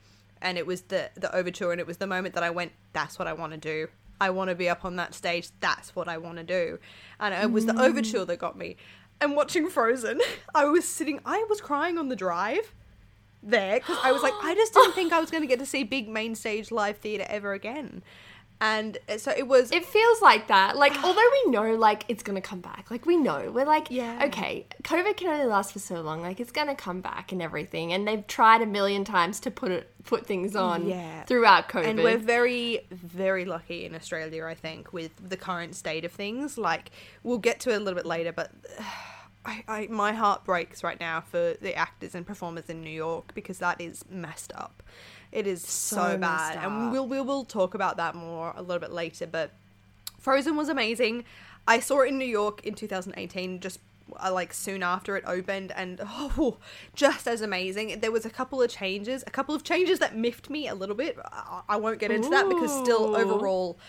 and 0.44 0.58
it 0.58 0.68
was 0.68 0.84
the 0.84 1.10
the 1.16 1.34
overture, 1.36 1.72
and 1.72 1.82
it 1.82 1.88
was 1.88 1.98
the 1.98 2.08
moment 2.08 2.36
that 2.36 2.44
I 2.44 2.52
went, 2.52 2.74
"That's 2.92 3.18
what 3.18 3.28
I 3.28 3.34
want 3.34 3.54
to 3.54 3.58
do. 3.58 3.88
I 4.22 4.30
want 4.30 4.50
to 4.50 4.56
be 4.56 4.70
up 4.70 4.86
on 4.86 4.98
that 4.98 5.16
stage. 5.16 5.50
That's 5.60 5.96
what 5.96 6.08
I 6.08 6.18
want 6.18 6.38
to 6.38 6.44
do." 6.44 6.78
And 7.20 7.34
it 7.34 7.52
was 7.52 7.66
the 7.66 7.82
overture 7.82 8.26
that 8.26 8.38
got 8.38 8.58
me. 8.58 8.78
And 9.20 9.36
watching 9.36 9.70
Frozen, 9.70 10.22
I 10.56 10.66
was 10.66 10.88
sitting, 10.88 11.20
I 11.26 11.46
was 11.50 11.62
crying 11.62 11.98
on 11.98 12.10
the 12.10 12.16
drive 12.16 12.74
there 13.42 13.80
because 13.80 13.98
I 14.04 14.12
was 14.12 14.22
like, 14.22 14.34
I 14.42 14.54
just 14.56 14.74
didn't 14.74 14.94
think 14.94 15.14
I 15.14 15.20
was 15.20 15.32
going 15.32 15.44
to 15.44 15.48
get 15.48 15.60
to 15.60 15.66
see 15.66 15.84
big 15.84 16.10
main 16.10 16.36
stage 16.36 16.72
live 16.72 16.98
theater 16.98 17.26
ever 17.30 17.54
again. 17.54 18.04
And 18.62 18.98
uh, 19.10 19.18
so 19.18 19.32
it 19.36 19.48
was. 19.48 19.72
It 19.72 19.86
feels 19.86 20.22
like 20.22 20.48
that. 20.48 20.78
Like, 20.78 20.94
although 21.04 21.30
we 21.46 21.52
know, 21.52 21.76
like, 21.76 22.06
it's 22.08 22.24
gonna 22.24 22.42
come 22.42 22.62
back. 22.62 22.90
Like, 22.90 23.06
we 23.06 23.18
know. 23.18 23.52
We're 23.52 23.66
like, 23.66 23.92
Yeah. 23.92 24.24
okay, 24.26 24.68
COVID 24.84 25.18
can 25.18 25.28
only 25.30 25.46
last 25.46 25.74
for 25.74 25.80
so 25.80 26.02
long. 26.02 26.22
Like, 26.22 26.40
it's 26.40 26.52
gonna 26.52 26.76
come 26.76 27.02
back 27.02 27.32
and 27.32 27.42
everything. 27.42 27.92
And 27.94 28.08
they've 28.08 28.26
tried 28.26 28.62
a 28.62 28.66
million 28.66 29.04
times 29.04 29.40
to 29.42 29.52
put 29.52 29.72
it, 29.72 29.90
put 30.06 30.26
things 30.26 30.56
on 30.56 30.88
Yeah. 30.88 31.24
throughout 31.26 31.68
COVID. 31.70 31.86
and 31.88 32.00
we're 32.04 32.18
very, 32.18 32.86
very 32.92 33.46
lucky 33.46 33.86
in 33.86 33.96
Australia, 33.96 34.46
I 34.46 34.56
think, 34.56 34.94
with 34.94 35.12
the 35.30 35.38
current 35.38 35.76
state 35.76 36.06
of 36.06 36.12
things. 36.12 36.58
Like, 36.58 36.92
we'll 37.24 37.40
get 37.40 37.60
to 37.62 37.72
it 37.72 37.76
a 37.76 37.80
little 37.80 37.96
bit 37.98 38.06
later, 38.06 38.32
but 38.32 38.52
I, 39.46 39.64
I, 39.68 39.88
my 39.88 40.14
heart 40.14 40.46
breaks 40.46 40.86
right 40.86 40.98
now 40.98 41.20
for 41.20 41.56
the 41.62 41.76
actors 41.76 42.16
and 42.16 42.26
performers 42.26 42.70
in 42.70 42.82
New 42.82 42.90
York 42.90 43.34
because 43.34 43.58
that 43.58 43.82
is 43.82 44.06
messed 44.10 44.54
up. 44.56 44.82
It 45.34 45.48
is 45.48 45.64
so, 45.64 45.96
So 45.96 46.18
bad, 46.18 46.64
and 46.64 46.92
we'll 46.92 47.08
we 47.08 47.20
will 47.20 47.44
talk 47.44 47.74
about 47.74 47.98
that 47.98 48.14
more 48.14 48.54
a 48.56 48.62
little 48.62 48.80
bit 48.80 48.92
later. 48.92 49.26
But 49.26 49.50
Frozen 50.20 50.56
was 50.56 50.70
amazing. 50.70 51.26
I 51.68 51.80
saw 51.80 52.02
it 52.02 52.10
in 52.10 52.20
New 52.20 52.26
York 52.26 52.64
in 52.64 52.76
2018, 52.76 53.60
just 53.60 53.80
uh, 54.24 54.32
like 54.32 54.54
soon 54.54 54.84
after 54.84 55.18
it 55.18 55.24
opened, 55.26 55.72
and 55.72 56.00
oh, 56.06 56.58
just 56.94 57.28
as 57.28 57.42
amazing. 57.42 58.00
There 58.00 58.12
was 58.12 58.28
a 58.28 58.30
couple 58.30 58.62
of 58.62 58.70
changes, 58.70 59.24
a 59.26 59.32
couple 59.32 59.56
of 59.56 59.64
changes 59.64 59.98
that 60.00 60.16
miffed 60.16 60.52
me 60.52 60.68
a 60.68 60.76
little 60.76 60.96
bit. 60.96 61.18
I, 61.32 61.62
I 61.68 61.76
won't 61.78 61.98
get 61.98 62.12
into 62.12 62.30
that 62.30 62.48
because 62.48 62.72
still 62.72 63.16
overall, 63.16 63.80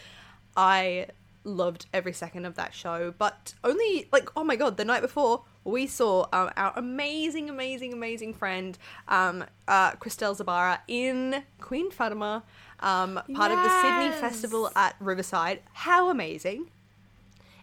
I 0.56 1.08
loved 1.44 1.84
every 1.92 2.14
second 2.14 2.46
of 2.46 2.54
that 2.54 2.72
show. 2.72 3.12
But 3.18 3.52
only 3.62 4.08
like 4.12 4.30
oh 4.34 4.44
my 4.44 4.56
god, 4.56 4.78
the 4.78 4.84
night 4.86 5.02
before 5.02 5.44
we 5.64 5.86
saw 5.86 6.26
um, 6.32 6.50
our 6.56 6.72
amazing, 6.76 7.48
amazing, 7.48 7.92
amazing 7.92 8.34
friend 8.34 8.78
um, 9.08 9.44
uh, 9.66 9.92
Christelle 9.92 10.36
Zabara 10.36 10.78
in 10.88 11.42
Queen 11.60 11.90
Fatima, 11.90 12.44
um, 12.80 13.20
part 13.34 13.50
of 13.50 13.62
the 13.62 13.82
Sydney 13.82 14.10
Festival 14.20 14.70
at 14.76 14.94
Riverside. 15.00 15.60
How 15.72 16.10
amazing! 16.10 16.70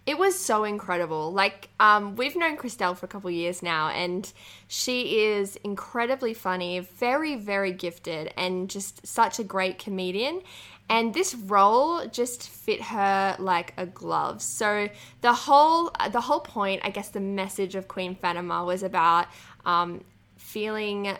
It 0.06 0.18
was 0.18 0.38
so 0.38 0.64
incredible. 0.64 1.32
Like, 1.32 1.70
um, 1.80 2.16
we've 2.16 2.36
known 2.36 2.58
Christelle 2.58 2.98
for 2.98 3.06
a 3.06 3.10
couple 3.10 3.30
years 3.30 3.62
now, 3.62 3.90
and 3.90 4.32
she 4.68 5.20
is 5.20 5.58
incredibly 5.58 6.34
funny, 6.34 6.80
very, 6.80 7.36
very 7.36 7.72
gifted, 7.72 8.34
and 8.36 8.68
just 8.68 9.06
such 9.06 9.38
a 9.38 9.44
great 9.44 9.78
comedian. 9.78 10.42
And 10.90 11.14
this 11.14 11.36
role 11.36 12.08
just 12.08 12.50
fit 12.50 12.82
her 12.82 13.36
like 13.38 13.74
a 13.78 13.86
glove. 13.86 14.42
So 14.42 14.90
the 15.22 15.34
whole, 15.34 15.92
the 16.12 16.20
whole 16.22 16.42
point, 16.42 16.82
I 16.84 16.90
guess, 16.90 17.10
the 17.10 17.22
message 17.22 17.76
of 17.76 17.88
Queen 17.88 18.16
Fatima 18.16 18.66
was 18.66 18.84
about 18.84 19.28
um, 19.66 20.04
feeling. 20.36 21.16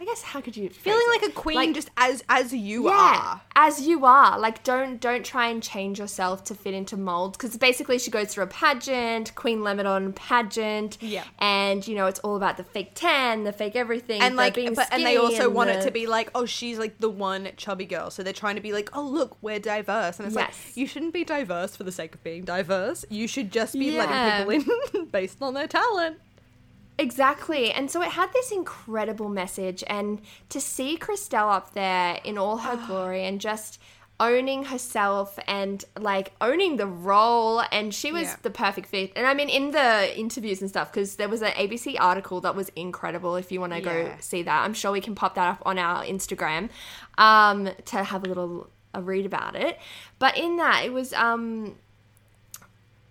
I 0.00 0.04
guess 0.04 0.22
how 0.22 0.40
could 0.40 0.56
you 0.56 0.68
Feeling 0.70 1.06
like 1.10 1.24
it? 1.24 1.30
a 1.30 1.32
queen, 1.32 1.56
Like- 1.56 1.74
just 1.74 1.90
as 1.96 2.22
as 2.28 2.52
you 2.54 2.84
yeah, 2.88 2.92
are. 2.94 3.40
as 3.56 3.86
you 3.86 4.04
are. 4.04 4.38
Like, 4.38 4.62
don't 4.62 5.00
don't 5.00 5.24
try 5.26 5.48
and 5.48 5.60
change 5.60 5.98
yourself 5.98 6.44
to 6.44 6.54
fit 6.54 6.72
into 6.72 6.96
molds 6.96 7.36
because 7.36 7.56
basically 7.56 7.98
she 7.98 8.10
goes 8.10 8.28
through 8.32 8.44
a 8.44 8.48
pageant, 8.48 9.34
Queen 9.34 9.62
Lebanon 9.64 10.12
pageant, 10.12 10.98
Yeah. 11.00 11.24
and 11.40 11.86
you 11.86 11.96
know 11.96 12.06
it's 12.06 12.20
all 12.20 12.36
about 12.36 12.56
the 12.56 12.62
fake 12.64 12.92
tan, 12.94 13.42
the 13.42 13.52
fake 13.52 13.74
everything, 13.74 14.20
and 14.22 14.36
like 14.36 14.54
being 14.54 14.74
but 14.74 14.86
and 14.92 15.04
they 15.04 15.16
also 15.16 15.46
and 15.46 15.54
want 15.54 15.70
it 15.70 15.82
to 15.82 15.90
be 15.90 16.06
like 16.06 16.30
oh 16.34 16.46
she's 16.46 16.78
like 16.78 16.98
the 16.98 17.10
one 17.10 17.48
chubby 17.56 17.84
girl 17.84 18.10
so 18.10 18.22
they're 18.22 18.32
trying 18.32 18.54
to 18.54 18.62
be 18.62 18.72
like 18.72 18.90
oh 18.96 19.02
look 19.02 19.36
we're 19.42 19.58
diverse 19.58 20.18
and 20.20 20.26
it's 20.28 20.36
Yes. 20.36 20.48
like 20.68 20.76
you 20.76 20.86
shouldn't 20.86 21.12
be 21.12 21.24
diverse 21.24 21.74
for 21.74 21.82
the 21.82 21.90
sake 21.92 22.14
of 22.14 22.22
being 22.22 22.44
diverse 22.44 23.04
you 23.10 23.26
should 23.26 23.50
just 23.50 23.72
be 23.74 23.86
Yeah. 23.92 24.04
letting 24.46 24.62
people 24.62 24.94
in 25.00 25.06
based 25.10 25.38
on 25.42 25.54
their 25.54 25.66
talent 25.66 26.18
Exactly. 26.98 27.70
And 27.70 27.90
so 27.90 28.02
it 28.02 28.10
had 28.10 28.32
this 28.32 28.50
incredible 28.50 29.28
message. 29.28 29.84
And 29.86 30.20
to 30.48 30.60
see 30.60 30.98
Christelle 30.98 31.52
up 31.54 31.72
there 31.74 32.18
in 32.24 32.36
all 32.36 32.58
her 32.58 32.76
glory 32.86 33.24
and 33.24 33.40
just 33.40 33.80
owning 34.20 34.64
herself 34.64 35.38
and 35.46 35.84
like 35.96 36.32
owning 36.40 36.76
the 36.76 36.86
role 36.88 37.62
and 37.70 37.94
she 37.94 38.10
was 38.10 38.22
Yeah. 38.24 38.36
the 38.42 38.50
perfect 38.50 38.88
fit 38.88 39.12
and 39.14 39.24
i 39.28 39.32
mean 39.32 39.48
in 39.48 39.70
the 39.70 40.18
interviews 40.18 40.60
and 40.60 40.68
stuff 40.68 40.90
because 40.90 41.14
there 41.14 41.28
was 41.28 41.40
an 41.40 41.52
abc 41.52 41.94
article 42.00 42.40
that 42.40 42.56
was 42.56 42.68
incredible 42.74 43.36
if 43.36 43.52
you 43.52 43.60
want 43.60 43.74
to 43.74 43.80
go 43.80 43.92
Yeah. 43.96 44.16
see 44.18 44.42
that 44.42 44.64
i'm 44.64 44.74
sure 44.74 44.90
we 44.90 45.00
can 45.00 45.14
pop 45.14 45.36
that 45.36 45.46
up 45.48 45.62
on 45.64 45.78
our 45.78 46.02
instagram 46.02 46.68
um 47.16 47.68
to 47.84 48.02
have 48.02 48.24
a 48.24 48.26
little 48.26 48.68
a 48.92 49.00
read 49.00 49.24
about 49.24 49.54
it 49.54 49.78
but 50.18 50.36
in 50.36 50.56
that 50.56 50.84
it 50.84 50.92
was 50.92 51.12
um 51.12 51.76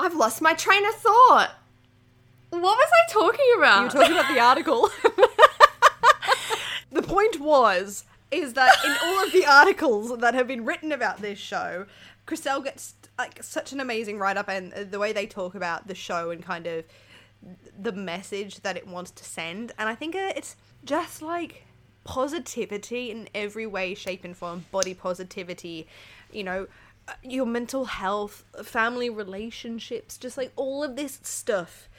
i've 0.02 0.14
lost 0.14 0.42
my 0.42 0.54
train 0.56 0.86
of 0.86 0.94
thought 0.96 1.52
what 2.50 2.62
was 2.62 2.90
I 2.92 3.14
talking 3.14 3.46
about? 3.58 3.78
you 3.80 4.00
were 4.00 4.06
talking 4.06 4.18
about 4.18 4.34
the 4.34 4.40
article. 4.40 4.90
The 6.92 7.02
point 7.02 7.40
was 7.40 8.06
is 8.32 8.54
that 8.54 8.76
in 8.84 8.96
all 9.04 9.24
of 9.26 9.32
the 9.32 9.46
articles 9.46 10.18
that 10.20 10.34
have 10.34 10.48
been 10.48 10.66
written 10.66 10.92
about 10.92 11.22
this 11.22 11.38
show 11.40 11.86
Christelle 12.26 12.64
gets 12.64 12.96
like 13.18 13.42
such 13.44 13.72
an 13.72 13.80
amazing 13.80 14.20
write 14.20 14.36
up 14.36 14.50
and 14.50 14.74
the 14.74 15.00
way 15.00 15.14
they 15.14 15.26
talk 15.26 15.56
about 15.56 15.88
the 15.88 15.96
show 15.96 16.30
and 16.30 16.44
kind 16.44 16.68
of 16.68 16.86
the 17.80 17.92
message 17.92 18.62
that 18.62 18.76
it 18.76 18.88
wants 18.88 19.12
to 19.12 19.24
send. 19.24 19.72
And 19.78 19.88
i 19.88 19.96
think 19.96 20.16
it's 20.16 20.56
just 20.84 21.22
like 21.22 21.66
positivity 22.04 23.12
in 23.12 23.30
every 23.36 23.68
way 23.68 23.94
shape 23.94 24.24
and 24.24 24.36
form. 24.36 24.66
Body 24.72 24.94
positivity 24.94 25.88
you 26.32 26.44
know 26.44 26.68
uh, 27.08 27.14
your 27.24 27.46
mental 27.46 27.86
health 27.86 28.44
family 28.64 29.10
relationships 29.10 30.18
just 30.18 30.38
like 30.38 30.52
all 30.56 30.84
of 30.84 30.96
this 30.96 31.20
stuff 31.24 31.90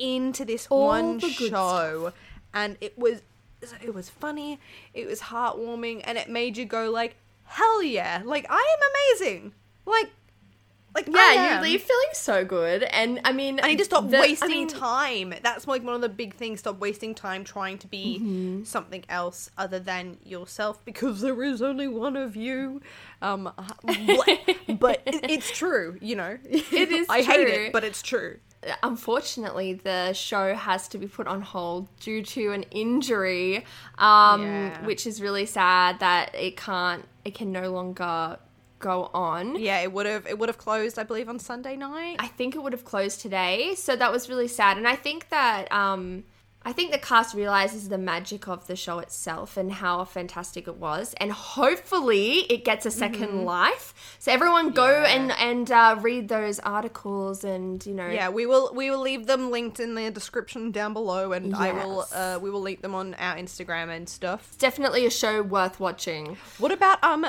into 0.00 0.44
this 0.44 0.66
All 0.70 0.86
one 0.86 1.18
show 1.20 2.12
and 2.54 2.76
it 2.80 2.98
was 2.98 3.20
it 3.82 3.94
was 3.94 4.08
funny 4.08 4.58
it 4.94 5.06
was 5.06 5.20
heartwarming 5.20 6.00
and 6.04 6.16
it 6.16 6.28
made 6.30 6.56
you 6.56 6.64
go 6.64 6.90
like 6.90 7.14
hell 7.44 7.82
yeah 7.82 8.22
like 8.24 8.46
i 8.48 8.54
am 8.54 9.16
amazing 9.18 9.52
like 9.86 10.10
like 10.92 11.08
I 11.14 11.34
yeah, 11.34 11.56
you 11.58 11.62
leave 11.62 11.82
feeling 11.82 12.08
so 12.14 12.44
good, 12.44 12.82
and 12.82 13.20
I 13.24 13.30
mean, 13.30 13.60
I 13.62 13.68
need 13.68 13.78
to 13.78 13.84
stop 13.84 14.10
the- 14.10 14.16
I 14.16 14.22
wasting 14.22 14.48
mean, 14.48 14.66
time. 14.66 15.32
That's 15.40 15.68
like 15.68 15.84
one 15.84 15.94
of 15.94 16.00
the 16.00 16.08
big 16.08 16.34
things. 16.34 16.58
Stop 16.58 16.80
wasting 16.80 17.14
time 17.14 17.44
trying 17.44 17.78
to 17.78 17.86
be 17.86 18.18
Mm-hmm. 18.20 18.64
something 18.64 19.04
else 19.08 19.50
other 19.56 19.78
than 19.78 20.16
yourself 20.24 20.84
because 20.84 21.20
there 21.20 21.44
is 21.44 21.62
only 21.62 21.86
one 21.86 22.16
of 22.16 22.34
you. 22.34 22.82
Um, 23.22 23.52
but, 23.84 24.28
but 24.80 25.02
it- 25.06 25.30
it's 25.30 25.56
true, 25.56 25.96
you 26.00 26.16
know. 26.16 26.38
It 26.44 26.90
is 26.90 27.06
I 27.08 27.22
hate 27.22 27.46
it, 27.46 27.72
but 27.72 27.84
it's 27.84 28.02
true. 28.02 28.38
Unfortunately, 28.82 29.72
the 29.74 30.12
show 30.12 30.54
has 30.54 30.86
to 30.88 30.98
be 30.98 31.06
put 31.06 31.26
on 31.26 31.40
hold 31.40 31.88
due 32.00 32.22
to 32.22 32.52
an 32.52 32.64
injury, 32.64 33.64
um, 33.98 34.42
Yeah. 34.42 34.84
which 34.84 35.06
is 35.06 35.22
really 35.22 35.46
sad 35.46 36.00
that 36.00 36.34
it 36.34 36.56
can't, 36.56 37.06
it 37.24 37.34
can 37.34 37.52
no 37.52 37.70
longer 37.70 38.38
go 38.78 39.10
on. 39.14 39.56
Yeah, 39.56 39.80
it 39.80 39.92
would 39.92 40.06
have. 40.06 40.26
It 40.26 40.38
would 40.38 40.48
have 40.48 40.58
closed, 40.58 40.98
I 40.98 41.04
believe, 41.04 41.28
on 41.28 41.38
Sunday 41.38 41.76
night. 41.76 42.16
I 42.18 42.26
think 42.26 42.54
it 42.54 42.62
would 42.62 42.72
have 42.72 42.84
closed 42.84 43.20
today, 43.20 43.74
so 43.76 43.96
that 43.96 44.10
was 44.12 44.28
really 44.28 44.48
sad. 44.48 44.76
And 44.76 44.86
I 44.88 44.96
think 44.96 45.28
that 45.30 45.70
um, 45.72 46.24
I 46.62 46.72
think 46.72 46.92
the 46.92 46.98
cast 46.98 47.34
realizes 47.34 47.88
the 47.88 47.96
magic 47.96 48.46
of 48.46 48.66
the 48.66 48.76
show 48.76 48.98
itself 48.98 49.56
and 49.56 49.72
how 49.72 50.04
fantastic 50.04 50.68
it 50.68 50.76
was, 50.76 51.14
and 51.18 51.32
hopefully 51.32 52.40
it 52.52 52.64
gets 52.66 52.84
a 52.84 52.90
2nd 52.90 53.44
life. 53.44 53.94
So 54.18 54.30
everyone 54.30 54.70
go 54.72 54.82
Mm-hmm. 54.82 55.04
Yeah. 55.04 55.14
and 55.16 55.32
and 55.32 55.70
uh, 55.70 55.96
read 56.00 56.28
those 56.28 56.58
articles, 56.60 57.44
and 57.44 57.84
you 57.86 57.94
know, 57.94 58.08
Yeah, 58.08 58.28
we 58.28 58.44
will. 58.44 58.72
We 58.74 58.90
will 58.90 59.00
leave 59.00 59.26
them 59.26 59.50
linked 59.50 59.80
in 59.80 59.94
the 59.94 60.10
description 60.10 60.70
down 60.70 60.92
below, 60.92 61.32
and 61.32 61.54
I 61.56 61.72
will. 61.72 62.06
Uh, 62.12 62.38
we 62.42 62.50
will 62.50 62.60
link 62.60 62.82
them 62.82 62.94
on 62.94 63.14
our 63.14 63.36
Instagram 63.36 63.88
and 63.88 64.06
stuff. 64.08 64.48
it's 64.48 64.56
definitely 64.58 65.06
a 65.06 65.10
show 65.10 65.42
worth 65.42 65.80
watching. 65.80 66.36
What 66.58 66.72
about 66.72 67.02
um? 67.02 67.26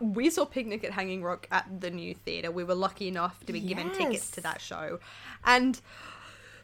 We 0.00 0.28
saw 0.30 0.44
Picnic 0.44 0.82
at 0.82 0.90
Hanging 0.90 1.22
Rock 1.22 1.46
at 1.52 1.80
the 1.80 1.90
new 1.90 2.12
theater. 2.12 2.50
We 2.50 2.64
were 2.64 2.74
lucky 2.74 3.06
enough 3.06 3.38
to 3.46 3.52
be 3.52 3.60
given 3.60 3.92
tickets 3.92 4.28
to 4.32 4.40
that 4.40 4.60
show, 4.60 4.98
and 5.44 5.80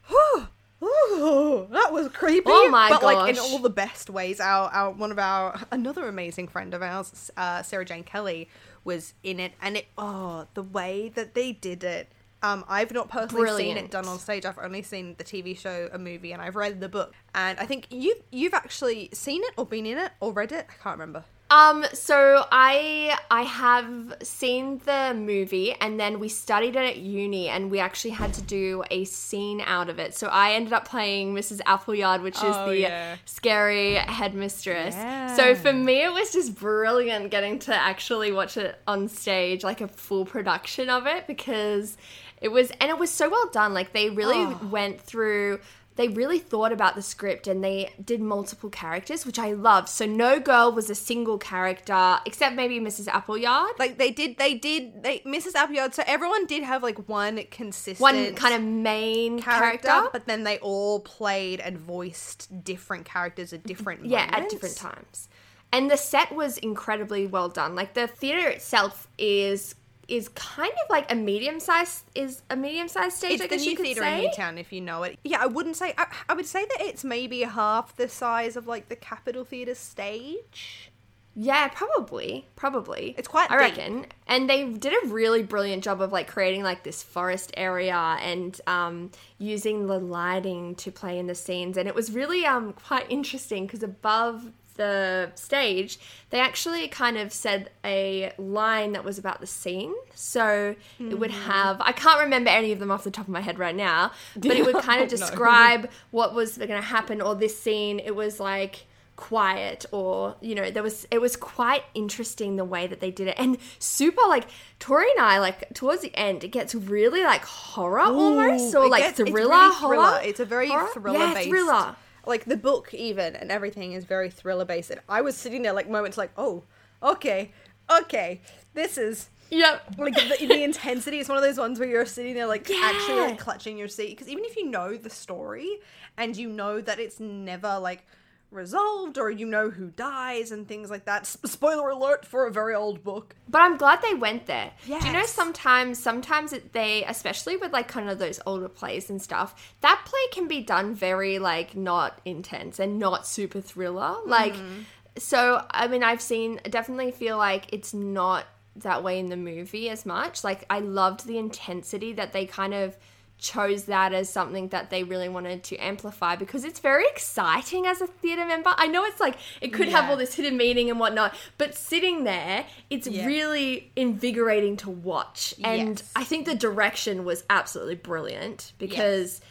whew, 0.08 0.48
ooh, 0.84 1.66
that 1.70 1.92
was 1.92 2.08
creepy. 2.08 2.44
Oh 2.46 2.68
my 2.70 2.88
but 2.88 3.02
like 3.02 3.34
in 3.34 3.38
all 3.38 3.58
the 3.58 3.70
best 3.70 4.10
ways. 4.10 4.40
Our, 4.40 4.68
our 4.70 4.90
one 4.90 5.10
of 5.10 5.18
our 5.18 5.60
another 5.70 6.08
amazing 6.08 6.48
friend 6.48 6.74
of 6.74 6.82
ours, 6.82 7.30
uh, 7.36 7.62
Sarah 7.62 7.84
Jane 7.84 8.04
Kelly, 8.04 8.48
was 8.84 9.14
in 9.22 9.40
it, 9.40 9.52
and 9.60 9.76
it 9.76 9.86
oh 9.98 10.46
the 10.54 10.62
way 10.62 11.10
that 11.14 11.34
they 11.34 11.52
did 11.52 11.84
it. 11.84 12.10
Um, 12.42 12.62
I've 12.68 12.92
not 12.92 13.08
personally 13.08 13.56
seen 13.56 13.78
it 13.78 13.90
done 13.90 14.06
on 14.06 14.18
stage. 14.18 14.44
I've 14.44 14.58
only 14.58 14.82
seen 14.82 15.14
the 15.16 15.24
TV 15.24 15.58
show, 15.58 15.88
a 15.92 15.98
movie, 15.98 16.32
and 16.32 16.42
I've 16.42 16.56
read 16.56 16.78
the 16.78 16.90
book. 16.90 17.14
And 17.34 17.58
I 17.58 17.64
think 17.64 17.86
you 17.90 18.16
you've 18.30 18.52
actually 18.54 19.08
seen 19.12 19.42
it 19.42 19.52
or 19.56 19.64
been 19.64 19.86
in 19.86 19.96
it 19.96 20.12
or 20.20 20.32
read 20.32 20.52
it. 20.52 20.66
I 20.68 20.82
can't 20.82 20.98
remember. 20.98 21.24
Um, 21.50 21.84
so 21.92 22.46
I 22.50 23.16
I 23.30 23.42
have 23.42 24.14
seen 24.22 24.80
the 24.86 25.14
movie 25.14 25.74
and 25.80 26.00
then 26.00 26.18
we 26.18 26.28
studied 26.28 26.74
it 26.74 26.78
at 26.84 26.96
uni 26.96 27.48
and 27.48 27.70
we 27.70 27.78
actually 27.78 28.10
had 28.12 28.32
to 28.34 28.42
do 28.42 28.82
a 28.90 29.04
scene 29.04 29.60
out 29.64 29.88
of 29.88 29.98
it. 29.98 30.14
So 30.16 30.28
I 30.28 30.52
ended 30.54 30.72
up 30.72 30.88
playing 30.88 31.34
Mrs. 31.34 31.60
Appleyard, 31.66 32.22
which 32.22 32.36
is 32.36 32.42
Oh, 32.56 32.70
the 32.70 32.78
yeah. 32.78 33.16
scary 33.26 33.94
headmistress. 33.96 34.94
Yeah. 34.94 35.36
So 35.36 35.54
for 35.54 35.72
me 35.72 36.02
it 36.02 36.12
was 36.12 36.32
just 36.32 36.54
brilliant 36.56 37.30
getting 37.30 37.58
to 37.60 37.74
actually 37.74 38.32
watch 38.32 38.56
it 38.56 38.80
on 38.86 39.06
stage, 39.08 39.62
like 39.62 39.80
a 39.82 39.88
full 39.88 40.24
production 40.24 40.88
of 40.88 41.06
it 41.06 41.26
because 41.26 41.96
it 42.40 42.48
was 42.48 42.70
and 42.80 42.90
it 42.90 42.98
was 42.98 43.10
so 43.10 43.28
well 43.28 43.48
done. 43.52 43.74
Like 43.74 43.92
they 43.92 44.08
really 44.10 44.38
Oh. 44.38 44.60
went 44.70 45.00
through 45.00 45.60
they 45.96 46.08
really 46.08 46.40
thought 46.40 46.72
about 46.72 46.96
the 46.96 47.02
script 47.02 47.46
and 47.46 47.62
they 47.62 47.92
did 48.04 48.20
multiple 48.20 48.68
characters, 48.68 49.24
which 49.24 49.38
I 49.38 49.52
loved. 49.52 49.88
So 49.88 50.06
no 50.06 50.40
girl 50.40 50.72
was 50.72 50.90
a 50.90 50.94
single 50.94 51.38
character, 51.38 52.18
except 52.26 52.56
maybe 52.56 52.80
Mrs. 52.80 53.06
Appleyard. 53.06 53.72
Like 53.78 53.96
they 53.98 54.10
did, 54.10 54.36
they 54.38 54.54
did, 54.54 55.02
they 55.04 55.20
Mrs. 55.20 55.54
Appleyard. 55.54 55.94
So 55.94 56.02
everyone 56.06 56.46
did 56.46 56.64
have 56.64 56.82
like 56.82 57.08
one 57.08 57.40
consistent 57.50 58.00
One 58.00 58.34
kind 58.34 58.54
of 58.54 58.62
main 58.62 59.40
character, 59.40 59.88
character, 59.88 60.10
but 60.12 60.26
then 60.26 60.42
they 60.42 60.58
all 60.58 61.00
played 61.00 61.60
and 61.60 61.78
voiced 61.78 62.64
different 62.64 63.04
characters 63.04 63.52
at 63.52 63.62
different 63.62 64.04
yeah, 64.04 64.28
at 64.32 64.48
different 64.48 64.76
times. 64.76 65.28
And 65.72 65.90
the 65.90 65.96
set 65.96 66.32
was 66.34 66.58
incredibly 66.58 67.26
well 67.26 67.48
done. 67.48 67.74
Like 67.74 67.94
the 67.94 68.06
theater 68.06 68.48
itself 68.48 69.08
is 69.18 69.74
is 70.08 70.28
kind 70.30 70.72
of 70.72 70.90
like 70.90 71.10
a 71.10 71.14
medium 71.14 71.60
sized 71.60 72.04
is 72.14 72.42
a 72.50 72.56
medium 72.56 72.88
sized 72.88 73.16
stage. 73.16 73.32
It's 73.32 73.42
I 73.42 73.46
the 73.46 73.56
guess 73.56 73.64
you 73.64 73.70
new 73.72 73.76
could 73.76 73.86
theater 73.86 74.00
say. 74.00 74.18
in 74.18 74.24
Newtown, 74.24 74.58
if 74.58 74.72
you 74.72 74.80
know 74.80 75.02
it. 75.02 75.18
Yeah, 75.24 75.42
I 75.42 75.46
wouldn't 75.46 75.76
say. 75.76 75.94
I, 75.96 76.06
I 76.28 76.34
would 76.34 76.46
say 76.46 76.64
that 76.64 76.80
it's 76.80 77.04
maybe 77.04 77.40
half 77.42 77.96
the 77.96 78.08
size 78.08 78.56
of 78.56 78.66
like 78.66 78.88
the 78.88 78.96
Capitol 78.96 79.44
Theatre 79.44 79.74
stage. 79.74 80.90
Yeah, 81.36 81.66
probably, 81.68 82.46
probably. 82.54 83.14
It's 83.18 83.26
quite 83.26 83.50
I 83.50 83.68
deep. 83.68 83.76
reckon. 83.76 84.06
And 84.28 84.48
they 84.48 84.68
did 84.68 84.92
a 85.04 85.08
really 85.08 85.42
brilliant 85.42 85.82
job 85.82 86.00
of 86.00 86.12
like 86.12 86.28
creating 86.28 86.62
like 86.62 86.84
this 86.84 87.02
forest 87.02 87.50
area 87.56 87.96
and 87.96 88.58
um, 88.68 89.10
using 89.38 89.88
the 89.88 89.98
lighting 89.98 90.76
to 90.76 90.92
play 90.92 91.18
in 91.18 91.26
the 91.26 91.34
scenes. 91.34 91.76
And 91.76 91.88
it 91.88 91.94
was 91.94 92.12
really 92.12 92.46
um 92.46 92.72
quite 92.72 93.06
interesting 93.10 93.66
because 93.66 93.82
above 93.82 94.52
the 94.74 95.30
stage, 95.36 95.98
they 96.30 96.40
actually 96.40 96.88
kind 96.88 97.16
of 97.16 97.32
said 97.32 97.70
a 97.84 98.32
line 98.38 98.92
that 98.92 99.04
was 99.04 99.18
about 99.18 99.40
the 99.40 99.46
scene. 99.46 99.94
So 100.14 100.74
it 100.98 101.18
would 101.18 101.30
Mm-hmm. 101.30 101.50
have 101.50 101.80
I 101.80 101.92
can't 101.92 102.20
remember 102.20 102.50
any 102.50 102.72
of 102.72 102.78
them 102.80 102.90
off 102.90 103.04
the 103.04 103.10
top 103.10 103.26
of 103.26 103.32
my 103.32 103.40
head 103.40 103.58
right 103.58 103.74
now, 103.76 104.12
but 104.36 104.52
it 104.56 104.64
would 104.66 104.76
kind 104.82 105.00
of 105.02 105.08
Oh, 105.08 105.16
no. 105.16 105.16
describe 105.16 105.90
what 106.10 106.34
was 106.34 106.56
going 106.56 106.68
to 106.70 106.80
happen 106.80 107.20
or 107.20 107.34
this 107.34 107.58
scene. 107.58 107.98
It 108.00 108.14
was 108.16 108.40
like 108.40 108.86
quiet 109.16 109.86
or 109.92 110.34
you 110.40 110.56
know 110.56 110.72
there 110.72 110.82
was 110.82 111.06
it 111.12 111.20
was 111.20 111.36
quite 111.36 111.84
interesting 111.94 112.56
the 112.56 112.64
way 112.64 112.88
that 112.88 112.98
they 112.98 113.12
did 113.12 113.28
it 113.28 113.34
and 113.38 113.56
super 113.78 114.20
like 114.26 114.44
tori 114.80 115.06
and 115.16 115.24
i 115.24 115.38
like 115.38 115.72
towards 115.72 116.02
the 116.02 116.10
end 116.16 116.42
it 116.42 116.48
gets 116.48 116.74
really 116.74 117.22
like 117.22 117.44
horror 117.44 118.00
almost 118.00 118.74
Ooh, 118.74 118.78
or 118.78 118.88
like 118.88 119.04
gets- 119.04 119.16
thriller 119.18 119.32
really 119.32 119.72
horror 119.74 119.94
thriller. 119.96 120.20
It's 120.24 120.40
a 120.40 120.44
very 120.44 120.66
Horror? 120.66 120.88
thriller 120.92 121.18
yeah, 121.20 121.32
based. 121.34 121.48
thriller 121.48 121.94
Like 122.26 122.44
the 122.44 122.56
book, 122.56 122.92
even 122.94 123.36
and 123.36 123.50
everything 123.50 123.92
is 123.92 124.04
very 124.04 124.30
thriller 124.30 124.64
based. 124.64 124.90
And 124.90 125.00
I 125.08 125.20
was 125.20 125.36
sitting 125.36 125.62
there 125.62 125.72
like 125.72 125.88
moments 125.88 126.16
like, 126.16 126.30
oh, 126.36 126.64
okay, 127.02 127.52
okay, 127.90 128.40
this 128.74 128.98
is 128.98 129.28
yep 129.50 129.82
like 129.98 130.14
the, 130.14 130.46
the 130.46 130.62
intensity 130.64 131.18
is 131.18 131.28
one 131.28 131.36
of 131.36 131.44
those 131.44 131.58
ones 131.58 131.78
where 131.78 131.86
you're 131.86 132.06
sitting 132.06 132.32
there 132.32 132.46
like 132.46 132.68
actually 132.70 133.20
like 133.20 133.38
clutching 133.38 133.76
your 133.76 133.88
seat 133.88 134.10
because 134.10 134.26
even 134.26 134.42
if 134.42 134.56
you 134.56 134.68
know 134.68 134.96
the 134.96 135.10
story 135.10 135.80
and 136.16 136.34
you 136.34 136.48
know 136.48 136.80
that 136.80 136.98
it's 136.98 137.20
never 137.20 137.78
like 137.78 138.06
resolved 138.54 139.18
or 139.18 139.30
you 139.30 139.46
know 139.46 139.70
who 139.70 139.90
dies 139.90 140.50
and 140.52 140.66
things 140.66 140.90
like 140.90 141.04
that 141.04 141.22
s- 141.22 141.36
spoiler 141.44 141.90
alert 141.90 142.24
for 142.24 142.46
a 142.46 142.50
very 142.52 142.74
old 142.74 143.02
book 143.02 143.34
But 143.48 143.60
I'm 143.62 143.76
glad 143.76 144.00
they 144.00 144.14
went 144.14 144.46
there. 144.46 144.72
Do 145.00 145.06
you 145.06 145.12
know 145.12 145.26
sometimes 145.26 145.98
sometimes 145.98 146.52
it, 146.52 146.72
they 146.72 147.04
especially 147.04 147.56
with 147.56 147.72
like 147.72 147.88
kind 147.88 148.08
of 148.08 148.18
those 148.18 148.40
older 148.46 148.68
plays 148.68 149.10
and 149.10 149.20
stuff, 149.20 149.74
that 149.80 150.02
play 150.06 150.20
can 150.32 150.48
be 150.48 150.62
done 150.62 150.94
very 150.94 151.38
like 151.38 151.76
not 151.76 152.20
intense 152.24 152.78
and 152.78 152.98
not 152.98 153.26
super 153.26 153.60
thriller. 153.60 154.16
Like 154.24 154.54
mm-hmm. 154.54 154.82
so 155.18 155.64
I 155.70 155.88
mean 155.88 156.02
I've 156.02 156.22
seen 156.22 156.60
I 156.64 156.68
definitely 156.68 157.10
feel 157.10 157.36
like 157.36 157.72
it's 157.72 157.92
not 157.92 158.46
that 158.76 159.02
way 159.04 159.18
in 159.18 159.28
the 159.28 159.36
movie 159.36 159.88
as 159.90 160.04
much. 160.06 160.44
Like 160.44 160.64
I 160.70 160.80
loved 160.80 161.26
the 161.26 161.38
intensity 161.38 162.12
that 162.14 162.32
they 162.32 162.46
kind 162.46 162.74
of 162.74 162.96
chose 163.44 163.84
that 163.84 164.12
as 164.14 164.28
something 164.30 164.68
that 164.68 164.88
they 164.88 165.04
really 165.04 165.28
wanted 165.28 165.62
to 165.64 165.76
amplify 165.76 166.34
because 166.34 166.64
it's 166.64 166.80
very 166.80 167.04
exciting 167.06 167.86
as 167.86 168.00
a 168.00 168.06
theater 168.06 168.46
member. 168.46 168.72
I 168.76 168.86
know 168.88 169.04
it's 169.04 169.20
like 169.20 169.36
it 169.60 169.68
could 169.72 169.88
have 169.90 170.08
all 170.10 170.16
this 170.16 170.34
hidden 170.34 170.56
meaning 170.56 170.88
and 170.90 170.98
whatnot, 170.98 171.34
but 171.58 171.74
sitting 171.74 172.24
there, 172.24 172.64
it's 172.88 173.06
Yeah. 173.06 173.26
really 173.26 173.92
invigorating 173.94 174.76
to 174.78 174.90
watch. 174.90 175.54
And 175.62 175.98
Yes. 175.98 176.10
I 176.16 176.24
think 176.24 176.46
the 176.46 176.54
direction 176.54 177.24
was 177.24 177.44
absolutely 177.50 177.96
brilliant 177.96 178.72
because 178.78 179.42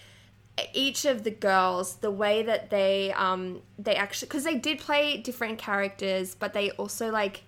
each 0.73 1.05
of 1.05 1.23
the 1.23 1.31
girls, 1.31 1.97
the 1.97 2.11
way 2.11 2.43
that 2.43 2.69
they 2.71 3.13
um 3.13 3.61
they 3.77 3.95
actually 3.95 4.27
because 4.27 4.43
they 4.43 4.55
did 4.55 4.79
play 4.79 5.17
different 5.17 5.59
characters, 5.59 6.35
but 6.35 6.53
they 6.53 6.71
also 6.71 7.11
like 7.11 7.43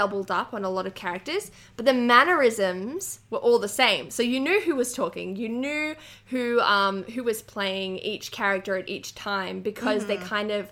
doubled 0.00 0.30
up 0.30 0.54
on 0.54 0.62
a 0.64 0.70
lot 0.70 0.86
of 0.86 0.94
characters, 0.94 1.50
but 1.76 1.84
the 1.84 1.92
mannerisms 1.94 3.20
were 3.30 3.38
all 3.38 3.58
the 3.58 3.68
same. 3.68 4.10
So 4.10 4.22
you 4.22 4.38
knew 4.40 4.60
who 4.60 4.74
was 4.76 4.92
talking, 4.92 5.36
you 5.36 5.48
knew 5.48 5.94
who 6.26 6.60
um 6.60 7.02
who 7.14 7.22
was 7.24 7.42
playing 7.42 7.98
each 7.98 8.30
character 8.30 8.76
at 8.76 8.88
each 8.88 9.14
time 9.14 9.60
because 9.60 10.06
they 10.06 10.16
kind 10.34 10.50
of 10.50 10.70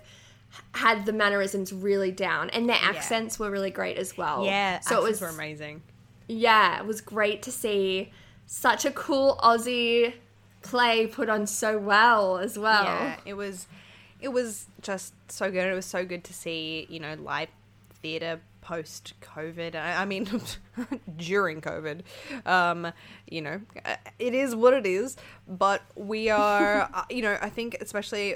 had 0.73 1.05
the 1.05 1.13
mannerisms 1.13 1.73
really 1.73 2.11
down 2.11 2.49
and 2.51 2.67
their 2.69 2.79
accents 2.81 3.37
were 3.39 3.51
really 3.51 3.69
great 3.79 3.97
as 3.97 4.17
well. 4.17 4.45
yeah 4.45 4.79
So 4.79 4.97
it 4.97 5.03
was 5.03 5.21
were 5.21 5.27
amazing 5.27 5.81
yeah, 6.29 6.79
it 6.79 6.85
was 6.85 6.99
great 6.99 7.41
to 7.43 7.51
see 7.63 8.11
such 8.47 8.83
a 8.85 8.91
cool 8.91 9.37
Aussie 9.41 10.13
play 10.61 11.07
put 11.07 11.29
on 11.29 11.47
so 11.47 11.77
well 11.77 12.37
as 12.37 12.57
well. 12.59 12.83
yeah 12.83 13.15
it 13.25 13.35
was 13.35 13.67
it 14.19 14.29
was 14.29 14.67
just 14.81 15.13
so 15.31 15.45
good 15.51 15.65
it 15.71 15.75
was 15.75 15.85
so 15.85 16.03
good 16.05 16.23
to 16.23 16.33
see 16.33 16.87
you 16.89 16.99
know 16.99 17.15
live 17.31 17.49
theater 18.01 18.39
post 18.67 19.13
covid 19.21 19.75
I, 19.75 20.01
I 20.01 20.05
mean 20.05 20.27
during 21.15 21.61
covid 21.61 22.01
um 22.45 22.91
you 23.25 23.41
know 23.41 23.61
it 24.19 24.33
is 24.33 24.53
what 24.57 24.73
it 24.73 24.85
is 24.85 25.15
but 25.47 25.83
we 25.95 26.29
are 26.29 26.81
uh, 26.93 27.03
you 27.09 27.21
know 27.21 27.37
i 27.41 27.47
think 27.47 27.77
especially 27.79 28.35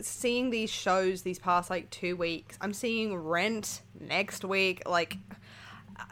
seeing 0.00 0.50
these 0.50 0.70
shows 0.70 1.22
these 1.22 1.40
past 1.40 1.68
like 1.68 1.90
two 1.90 2.14
weeks 2.14 2.56
i'm 2.60 2.72
seeing 2.72 3.16
rent 3.16 3.82
next 3.98 4.44
week 4.44 4.88
like 4.88 5.16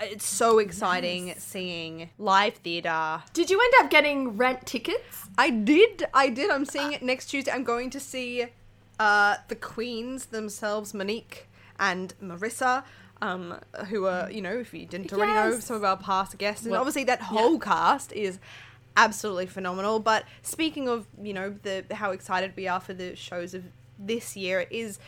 it's 0.01 0.27
so 0.27 0.59
exciting 0.59 1.33
seeing 1.39 2.11
live 2.19 2.55
theater 2.55 3.23
Did 3.35 3.51
you 3.51 3.61
end 3.61 3.85
up 3.85 3.91
getting 3.91 4.37
rent 4.37 4.67
tickets? 4.67 5.29
I 5.37 5.51
did. 5.51 6.07
I 6.15 6.29
did. 6.29 6.51
I'm 6.51 6.65
seeing 6.65 6.93
it 6.93 7.03
next 7.03 7.27
Tuesday. 7.27 7.51
I'm 7.51 7.65
going 7.65 7.91
to 7.91 8.01
see 8.01 8.47
uh, 8.99 9.37
the 9.49 9.57
queens 9.57 10.27
themselves, 10.27 10.95
Monique 10.95 11.49
and 11.79 12.15
Marissa, 12.23 12.85
um, 13.23 13.59
who 13.89 14.07
are, 14.07 14.31
you 14.31 14.41
know, 14.43 14.59
if 14.59 14.73
you 14.75 14.87
didn't 14.87 15.13
already 15.13 15.33
know, 15.33 15.59
some 15.61 15.77
of 15.77 15.85
our 15.85 15.97
past 15.97 16.39
guests. 16.39 16.65
And 16.65 16.73
Well, 16.73 16.81
obviously, 16.81 17.05
that 17.05 17.23
whole 17.23 17.59
cast 17.59 18.13
is 18.13 18.39
absolutely 18.97 19.47
phenomenal. 19.47 20.01
But 20.01 20.25
speaking 20.43 20.89
of, 20.89 21.07
you 21.23 21.33
know, 21.33 21.51
the 21.63 21.85
how 21.93 22.11
excited 22.13 22.53
we 22.57 22.67
are 22.69 22.81
for 22.81 22.95
the 22.95 23.15
shows 23.17 23.55
of 23.55 23.65
this 23.99 24.37
year, 24.37 24.61
it 24.61 24.69
is. 24.71 24.99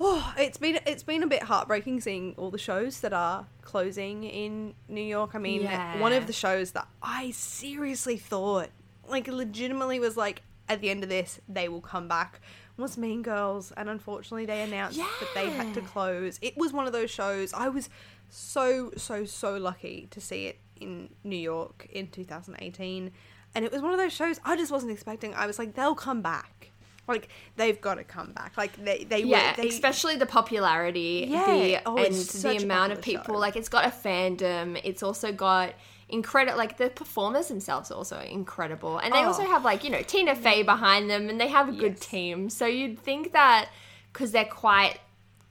Oh, 0.00 0.34
it's 0.36 0.58
been 0.58 0.80
it's 0.86 1.02
been 1.04 1.22
a 1.22 1.26
bit 1.28 1.44
heartbreaking 1.44 2.00
seeing 2.00 2.34
all 2.36 2.50
the 2.50 2.58
shows 2.58 3.00
that 3.02 3.12
are 3.12 3.46
closing 3.60 4.24
in 4.24 4.74
New 4.88 5.02
York. 5.02 5.30
I 5.34 5.38
mean, 5.38 5.62
Yeah. 5.62 6.00
one 6.00 6.12
of 6.12 6.26
the 6.26 6.32
shows 6.32 6.72
that 6.72 6.88
I 7.02 7.30
seriously 7.30 8.16
thought, 8.16 8.70
like, 9.06 9.28
legitimately 9.28 10.00
was 10.00 10.16
like, 10.16 10.42
at 10.68 10.80
the 10.80 10.90
end 10.90 11.02
of 11.04 11.08
this, 11.08 11.40
they 11.48 11.68
will 11.68 11.82
come 11.82 12.08
back. 12.08 12.40
Was 12.78 12.96
Mean 12.96 13.22
Girls, 13.22 13.72
and 13.76 13.88
unfortunately, 13.88 14.46
they 14.46 14.62
announced 14.62 14.98
that 14.98 15.28
they 15.34 15.50
had 15.50 15.74
to 15.74 15.80
close. 15.82 16.38
It 16.42 16.56
was 16.56 16.72
one 16.72 16.86
of 16.86 16.92
those 16.92 17.10
shows. 17.10 17.52
I 17.52 17.68
was 17.68 17.88
so 18.30 18.90
so 18.96 19.24
so 19.26 19.56
lucky 19.56 20.08
to 20.10 20.20
see 20.20 20.46
it 20.46 20.58
in 20.80 21.10
New 21.22 21.36
York 21.36 21.86
in 21.92 22.08
2018, 22.08 23.10
and 23.54 23.64
it 23.64 23.70
was 23.70 23.82
one 23.82 23.92
of 23.92 23.98
those 23.98 24.12
shows 24.12 24.40
I 24.44 24.56
just 24.56 24.72
wasn't 24.72 24.92
expecting. 24.92 25.34
I 25.34 25.46
was 25.46 25.58
like, 25.58 25.74
they'll 25.74 25.94
come 25.94 26.22
back. 26.22 26.70
Like 27.08 27.28
they've 27.56 27.80
got 27.80 27.96
to 27.96 28.04
come 28.04 28.32
back. 28.32 28.56
Like 28.56 28.72
they 28.82 29.04
they 29.04 29.22
Yeah, 29.22 29.50
were, 29.50 29.62
they, 29.62 29.68
especially 29.68 30.16
the 30.16 30.26
popularity, 30.26 31.26
Yeah. 31.28 31.46
the 31.46 31.78
Oh, 31.84 31.96
and 31.98 32.14
the 32.14 32.56
amount 32.62 32.92
of 32.92 33.02
people. 33.02 33.34
show. 33.34 33.38
Like 33.40 33.56
it's 33.56 33.68
got 33.68 33.84
a 33.84 33.90
fandom. 33.90 34.80
It's 34.82 35.02
also 35.02 35.30
got 35.32 35.74
incredible. 36.12 36.56
Like 36.58 36.76
the 36.78 36.90
performers 36.90 37.48
themselves 37.48 37.90
are 37.90 37.94
also 37.94 38.20
incredible, 38.20 38.98
and 38.98 39.12
they 39.12 39.18
Oh. 39.24 39.28
also 39.28 39.44
have 39.44 39.64
like 39.64 39.82
you 39.82 39.90
know 39.90 40.02
Tina 40.02 40.34
Fey 40.36 40.62
behind 40.62 41.10
them, 41.10 41.28
and 41.28 41.40
they 41.40 41.48
have 41.48 41.68
a 41.68 41.72
good 41.72 41.94
Yes. 41.98 42.06
team. 42.06 42.50
So 42.50 42.66
you'd 42.66 42.98
think 43.00 43.32
that 43.32 43.68
because 44.12 44.30
they're 44.32 44.44
quite 44.44 44.98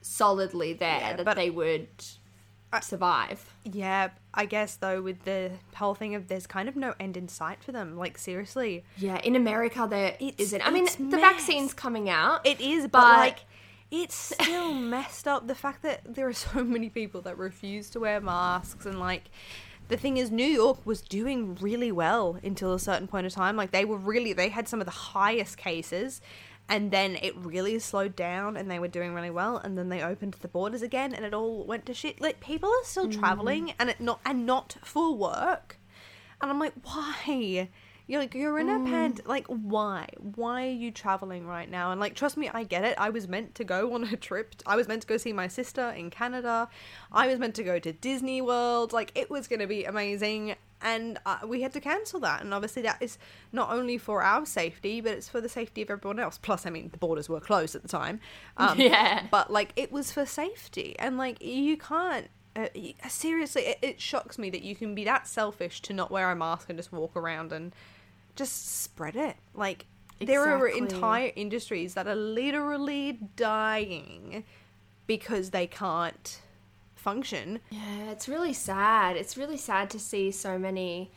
solidly 0.00 0.72
there, 0.72 0.98
Yeah, 1.00 1.22
that 1.22 1.36
they 1.36 1.50
would 1.50 1.88
survive. 2.80 3.52
Yeah, 3.64 4.10
I 4.32 4.46
guess 4.46 4.76
though 4.76 5.02
with 5.02 5.24
the 5.24 5.52
whole 5.74 5.94
thing 5.94 6.14
of 6.14 6.28
there's 6.28 6.46
kind 6.46 6.68
of 6.68 6.76
no 6.76 6.94
end 6.98 7.16
in 7.16 7.28
sight 7.28 7.62
for 7.62 7.70
them. 7.72 7.96
Like 7.98 8.16
seriously, 8.18 8.84
Yeah, 8.96 9.18
in 9.18 9.36
America 9.36 9.86
there 9.88 10.16
It's- 10.18 10.34
isn't. 10.38 10.66
I 10.66 10.70
mean, 10.70 10.86
the 11.10 11.18
vaccine's 11.18 11.74
coming 11.74 12.08
out. 12.08 12.46
it 12.46 12.60
is, 12.60 12.84
but, 12.84 12.92
But- 12.92 13.18
like 13.18 13.38
it's 13.90 14.14
still 14.40 14.72
messed 14.72 15.28
up. 15.28 15.46
The 15.48 15.54
fact 15.54 15.82
that 15.82 16.00
there 16.14 16.26
are 16.26 16.32
so 16.32 16.64
many 16.64 16.88
people 16.88 17.20
that 17.22 17.36
refuse 17.36 17.90
to 17.90 18.00
wear 18.00 18.20
masks 18.20 18.86
and 18.86 18.98
like. 18.98 19.24
The 19.88 19.96
thing 19.96 20.16
is, 20.16 20.30
New 20.30 20.46
York 20.46 20.86
was 20.86 21.02
doing 21.02 21.56
really 21.56 21.92
well 21.92 22.38
until 22.42 22.72
a 22.72 22.78
certain 22.78 23.06
point 23.06 23.26
of 23.26 23.32
time. 23.32 23.56
Like 23.56 23.72
they 23.72 23.84
were 23.84 23.98
really, 23.98 24.32
they 24.32 24.48
had 24.48 24.68
some 24.68 24.80
of 24.80 24.86
the 24.86 24.92
highest 24.92 25.56
cases, 25.58 26.20
and 26.68 26.90
then 26.90 27.16
it 27.16 27.36
really 27.36 27.78
slowed 27.78 28.16
down, 28.16 28.56
and 28.56 28.70
they 28.70 28.78
were 28.78 28.88
doing 28.88 29.12
really 29.12 29.30
well. 29.30 29.58
And 29.58 29.76
then 29.76 29.88
they 29.88 30.02
opened 30.02 30.34
the 30.34 30.48
borders 30.48 30.82
again, 30.82 31.12
and 31.14 31.24
it 31.24 31.34
all 31.34 31.66
went 31.66 31.84
to 31.86 31.94
shit. 31.94 32.20
Like 32.20 32.40
people 32.40 32.70
are 32.70 32.84
still 32.84 33.08
mm-hmm. 33.08 33.20
traveling, 33.20 33.74
and 33.78 33.90
it 33.90 34.00
not 34.00 34.20
and 34.24 34.46
not 34.46 34.76
for 34.82 35.14
work. 35.14 35.78
And 36.40 36.50
I'm 36.50 36.58
like, 36.58 36.74
why? 36.82 37.68
You're 38.12 38.20
like 38.20 38.34
you're 38.34 38.58
in 38.58 38.68
a 38.68 38.78
pand. 38.84 39.22
Like 39.24 39.46
why? 39.46 40.06
Why 40.18 40.66
are 40.66 40.70
you 40.70 40.90
traveling 40.90 41.46
right 41.46 41.70
now? 41.70 41.92
And 41.92 41.98
like 41.98 42.14
trust 42.14 42.36
me, 42.36 42.50
I 42.52 42.62
get 42.62 42.84
it. 42.84 42.94
I 42.98 43.08
was 43.08 43.26
meant 43.26 43.54
to 43.54 43.64
go 43.64 43.94
on 43.94 44.04
a 44.04 44.18
trip. 44.18 44.54
I 44.66 44.76
was 44.76 44.86
meant 44.86 45.00
to 45.00 45.08
go 45.08 45.16
see 45.16 45.32
my 45.32 45.48
sister 45.48 45.88
in 45.88 46.10
Canada. 46.10 46.68
I 47.10 47.26
was 47.26 47.38
meant 47.38 47.54
to 47.54 47.62
go 47.62 47.78
to 47.78 47.90
Disney 47.90 48.42
World. 48.42 48.92
Like 48.92 49.12
it 49.14 49.30
was 49.30 49.48
gonna 49.48 49.66
be 49.66 49.84
amazing. 49.84 50.56
And 50.82 51.18
uh, 51.24 51.38
we 51.46 51.62
had 51.62 51.72
to 51.72 51.80
cancel 51.80 52.20
that, 52.20 52.42
and 52.42 52.52
obviously 52.52 52.82
that 52.82 53.00
is 53.00 53.16
not 53.50 53.70
only 53.70 53.96
for 53.96 54.22
our 54.22 54.44
safety, 54.44 55.00
but 55.00 55.12
it's 55.12 55.28
for 55.30 55.40
the 55.40 55.48
safety 55.48 55.80
of 55.80 55.88
everyone 55.88 56.18
else. 56.18 56.36
Plus, 56.36 56.66
I 56.66 56.70
mean, 56.70 56.90
the 56.90 56.98
borders 56.98 57.30
were 57.30 57.40
closed 57.40 57.74
at 57.74 57.80
the 57.82 57.88
time. 57.88 58.20
Um, 58.58 58.78
Yeah. 58.80 59.26
but 59.30 59.50
like 59.50 59.72
it 59.76 59.90
was 59.90 60.12
for 60.12 60.26
safety, 60.26 60.96
and 60.98 61.16
like 61.16 61.42
you 61.42 61.78
can't. 61.78 62.28
Uh, 62.54 62.66
seriously, 63.08 63.62
it, 63.62 63.78
it 63.80 64.00
shocks 64.02 64.38
me 64.38 64.50
that 64.50 64.60
you 64.62 64.76
can 64.76 64.94
be 64.94 65.04
that 65.04 65.26
selfish 65.26 65.80
to 65.80 65.94
not 65.94 66.10
wear 66.10 66.30
a 66.30 66.36
mask 66.36 66.68
and 66.68 66.78
just 66.78 66.92
walk 66.92 67.16
around 67.16 67.50
and 67.50 67.72
just 68.36 68.82
spread 68.82 69.16
it. 69.16 69.36
Like 69.54 69.86
there 70.20 70.42
are 70.42 70.68
entire 70.68 71.32
industries 71.34 71.94
that 71.94 72.06
are 72.06 72.14
literally 72.14 73.18
dying 73.36 74.44
because 75.06 75.50
they 75.50 75.66
can't 75.66 76.40
function. 76.94 77.60
Yeah, 77.70 78.10
it's 78.10 78.28
really 78.28 78.52
sad. 78.52 79.16
It's 79.16 79.36
really 79.36 79.56
sad 79.56 79.90
to 79.90 79.98
see 79.98 80.30
so 80.30 80.58
many 80.58 81.10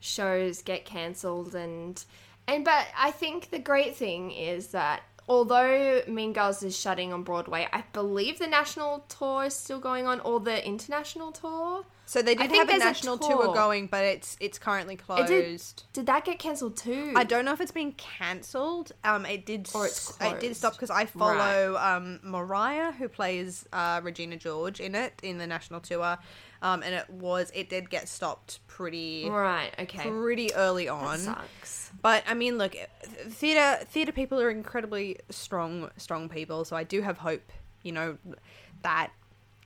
shows 0.00 0.62
get 0.62 0.84
cancelled 0.84 1.54
and 1.56 2.04
and 2.46 2.64
but 2.64 2.86
I 2.96 3.10
think 3.10 3.50
the 3.50 3.58
great 3.58 3.96
thing 3.96 4.30
is 4.30 4.68
that 4.68 5.02
although 5.28 6.02
Mean 6.08 6.32
Girls 6.32 6.62
is 6.62 6.76
shutting 6.78 7.12
on 7.12 7.22
Broadway, 7.22 7.68
I 7.72 7.84
believe 7.92 8.38
the 8.38 8.46
national 8.46 9.04
tour 9.08 9.44
is 9.44 9.54
still 9.54 9.78
going 9.80 10.06
on 10.06 10.20
or 10.20 10.40
the 10.40 10.64
international 10.66 11.32
tour. 11.32 11.84
So 12.06 12.22
they 12.22 12.34
did 12.34 12.50
have 12.52 12.68
a 12.68 12.70
there's 12.70 12.80
a 12.82 12.84
national 12.86 13.18
tour. 13.18 13.44
tour. 13.44 13.54
going, 13.54 13.86
but 13.86 14.02
it's 14.02 14.36
it's 14.40 14.58
currently 14.58 14.94
It 14.94 15.00
closed. 15.04 15.28
did, 15.28 15.82
did 15.92 16.06
that 16.06 16.24
get 16.24 16.38
cancelled 16.38 16.76
too? 16.78 17.12
I 17.14 17.24
don't 17.24 17.44
know 17.44 17.52
if 17.52 17.60
it's 17.60 17.70
been 17.70 17.92
cancelled. 17.92 18.92
Um, 19.04 19.26
it 19.26 19.44
did. 19.44 19.68
Or 19.74 19.84
it's 19.86 20.18
s- 20.18 20.32
It 20.32 20.40
did 20.40 20.56
stop 20.56 20.72
because 20.72 20.88
I 20.90 21.04
follow 21.04 21.76
um 21.78 22.18
Mariah, 22.22 22.92
who 22.92 23.08
plays 23.08 23.66
uh, 23.74 24.00
Regina 24.02 24.36
George 24.36 24.80
in 24.80 24.94
it 24.94 25.20
in 25.22 25.36
the 25.36 25.46
national 25.46 25.80
tour, 25.80 26.16
um, 26.62 26.82
and 26.82 26.94
it 26.94 27.08
was 27.10 27.50
it 27.54 27.68
did 27.70 27.88
get 27.90 28.08
stopped 28.08 28.60
pretty 28.66 29.28
Right, 29.28 29.70
okay. 29.78 30.08
pretty 30.08 30.54
early 30.54 30.86
That 30.86 30.92
on. 30.92 31.18
sucks. 31.18 31.90
But 32.02 32.22
I 32.26 32.34
mean, 32.34 32.58
look, 32.58 32.76
theater 33.28 33.84
theater 33.84 34.12
people 34.12 34.40
are 34.40 34.50
incredibly 34.50 35.18
strong 35.30 35.90
strong 35.96 36.28
people, 36.28 36.64
so 36.64 36.76
I 36.76 36.84
do 36.84 37.02
have 37.02 37.18
hope. 37.18 37.42
You 37.82 37.92
know 37.92 38.18
that 38.82 39.10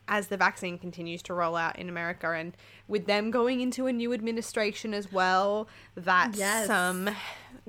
as 0.08 0.26
the 0.28 0.36
vaccine 0.36 0.78
continues 0.78 1.22
to 1.22 1.34
roll 1.34 1.56
out 1.56 1.78
in 1.78 1.88
America, 1.88 2.30
and 2.30 2.56
with 2.88 3.06
them 3.06 3.30
going 3.30 3.60
into 3.60 3.86
a 3.86 3.92
new 3.92 4.12
administration 4.12 4.92
as 4.94 5.10
well, 5.12 5.68
that 5.94 6.34
Yes. 6.36 6.66
some 6.66 7.10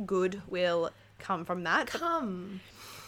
good 0.06 0.42
will 0.48 0.90
come 1.20 1.46
from 1.46 1.64
that. 1.64 1.90
But- 1.92 2.02
Come. 2.02 2.60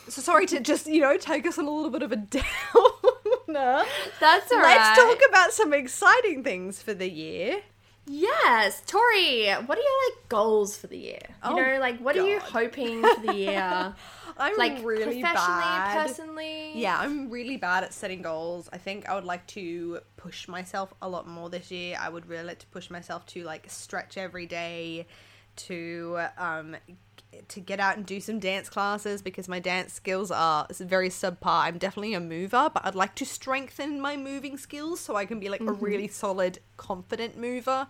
so 0.08 0.22
sorry 0.22 0.46
to 0.48 0.60
just 0.60 0.88
you 0.88 1.02
know 1.02 1.18
take 1.18 1.46
us 1.48 1.58
on 1.58 1.66
a 1.66 1.72
little 1.72 1.90
bit 1.92 2.04
of 2.04 2.12
a 2.12 2.16
downer. 3.48 3.84
That's 4.20 4.52
alright. 4.52 4.78
Let's 4.78 5.00
talk 5.00 5.20
about 5.30 5.54
some 5.54 5.74
exciting 5.74 6.44
things 6.44 6.82
for 6.82 6.94
the 6.94 7.10
year. 7.10 7.62
Yes, 8.08 8.84
Tori, 8.86 9.48
what 9.66 9.78
are 9.80 9.82
your 9.82 10.10
like 10.12 10.30
goals 10.30 10.78
for 10.78 10.86
the 10.88 10.98
year? 10.98 11.20
You 11.28 11.36
Oh, 11.44 11.56
know, 11.56 11.80
like 11.80 11.98
what 12.00 12.16
are 12.16 12.28
you 12.28 12.40
hoping 12.40 13.02
for 13.02 13.22
the 13.26 13.34
year? 13.34 13.96
I'm 14.38 14.58
like 14.58 14.84
really 14.84 15.22
professionally, 15.22 15.62
bad. 15.62 16.08
personally. 16.08 16.72
Yeah, 16.80 17.00
I'm 17.00 17.30
really 17.32 17.58
bad 17.58 17.84
at 17.84 17.94
setting 17.94 18.22
goals. 18.22 18.70
I 18.72 18.78
think 18.78 19.10
I 19.10 19.16
would 19.16 19.24
like 19.24 19.48
to 19.48 20.00
push 20.18 20.48
myself 20.48 20.94
a 21.02 21.10
lot 21.10 21.28
more 21.28 21.50
this 21.50 21.72
year. 21.72 21.98
I 22.00 22.10
would 22.10 22.28
really 22.28 22.44
like 22.44 22.60
to 22.60 22.68
push 22.68 22.90
myself 22.92 23.26
to 23.28 23.44
like 23.44 23.66
stretch 23.70 24.18
every 24.18 24.46
day, 24.46 25.08
to 25.56 26.20
um 26.38 26.76
to 27.50 27.60
get 27.60 27.80
out 27.80 27.98
and 27.98 28.06
do 28.06 28.20
some 28.22 28.40
dance 28.40 28.70
classes 28.70 29.22
because 29.22 29.48
my 29.48 29.60
dance 29.60 29.94
skills 29.94 30.32
are 30.32 30.68
very 30.72 31.10
subpar. 31.10 31.64
I'm 31.64 31.78
definitely 31.78 32.14
a 32.14 32.20
mover, 32.20 32.70
but 32.74 32.86
I'd 32.86 32.96
like 32.96 33.16
to 33.16 33.26
strengthen 33.26 34.00
my 34.00 34.16
moving 34.16 34.58
skills 34.58 35.00
so 35.00 35.16
I 35.16 35.26
can 35.26 35.40
be 35.40 35.50
like 35.50 35.62
a 35.62 35.72
really 35.74 36.08
solid, 36.08 36.60
confident 36.78 37.38
mover. 37.38 37.88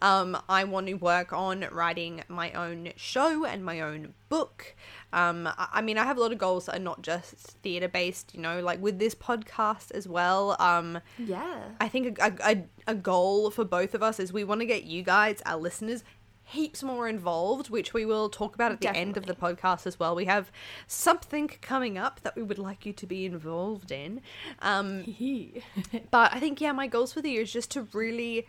Um, 0.00 0.38
I 0.48 0.62
want 0.62 0.86
to 0.86 0.94
work 0.94 1.32
on 1.32 1.66
writing 1.72 2.22
my 2.28 2.52
own 2.52 2.90
show 2.96 3.44
and 3.44 3.64
my 3.64 3.80
own 3.80 4.14
book. 4.28 4.76
Um, 5.12 5.48
I, 5.48 5.68
I 5.74 5.82
mean, 5.82 5.98
I 5.98 6.04
have 6.04 6.16
a 6.16 6.20
lot 6.20 6.30
of 6.30 6.38
goals 6.38 6.66
that 6.66 6.76
are 6.76 6.80
not 6.80 7.02
just 7.02 7.34
theatre 7.34 7.88
based, 7.88 8.32
you 8.32 8.40
know, 8.40 8.60
like 8.60 8.80
with 8.80 9.00
this 9.00 9.16
podcast 9.16 9.90
as 9.90 10.06
well. 10.06 10.56
Um, 10.60 11.00
Yeah. 11.18 11.70
I 11.80 11.88
think 11.88 12.18
a, 12.20 12.32
a, 12.44 12.64
a 12.86 12.94
goal 12.94 13.50
for 13.50 13.64
both 13.64 13.92
of 13.92 14.02
us 14.02 14.20
is 14.20 14.32
we 14.32 14.44
want 14.44 14.60
to 14.60 14.66
get 14.66 14.84
you 14.84 15.02
guys, 15.02 15.42
our 15.44 15.56
listeners, 15.56 16.04
heaps 16.48 16.82
more 16.82 17.08
involved, 17.08 17.68
which 17.68 17.92
we 17.92 18.06
will 18.06 18.30
talk 18.30 18.54
about 18.54 18.72
at 18.72 18.80
the 18.80 18.96
end 18.96 19.16
of 19.16 19.26
the 19.26 19.34
podcast 19.34 19.86
as 19.86 19.98
well. 19.98 20.14
We 20.14 20.24
have 20.24 20.50
something 20.86 21.48
coming 21.48 21.98
up 21.98 22.20
that 22.22 22.34
we 22.36 22.42
would 22.42 22.58
like 22.58 22.86
you 22.86 22.92
to 22.94 23.06
be 23.06 23.26
involved 23.26 23.92
in. 23.92 24.22
Um, 24.60 25.04
but 26.10 26.34
I 26.34 26.40
think, 26.40 26.60
yeah, 26.60 26.72
my 26.72 26.86
goals 26.86 27.12
for 27.12 27.20
the 27.20 27.30
year 27.30 27.42
is 27.42 27.52
just 27.52 27.70
to 27.72 27.82
really, 27.92 28.46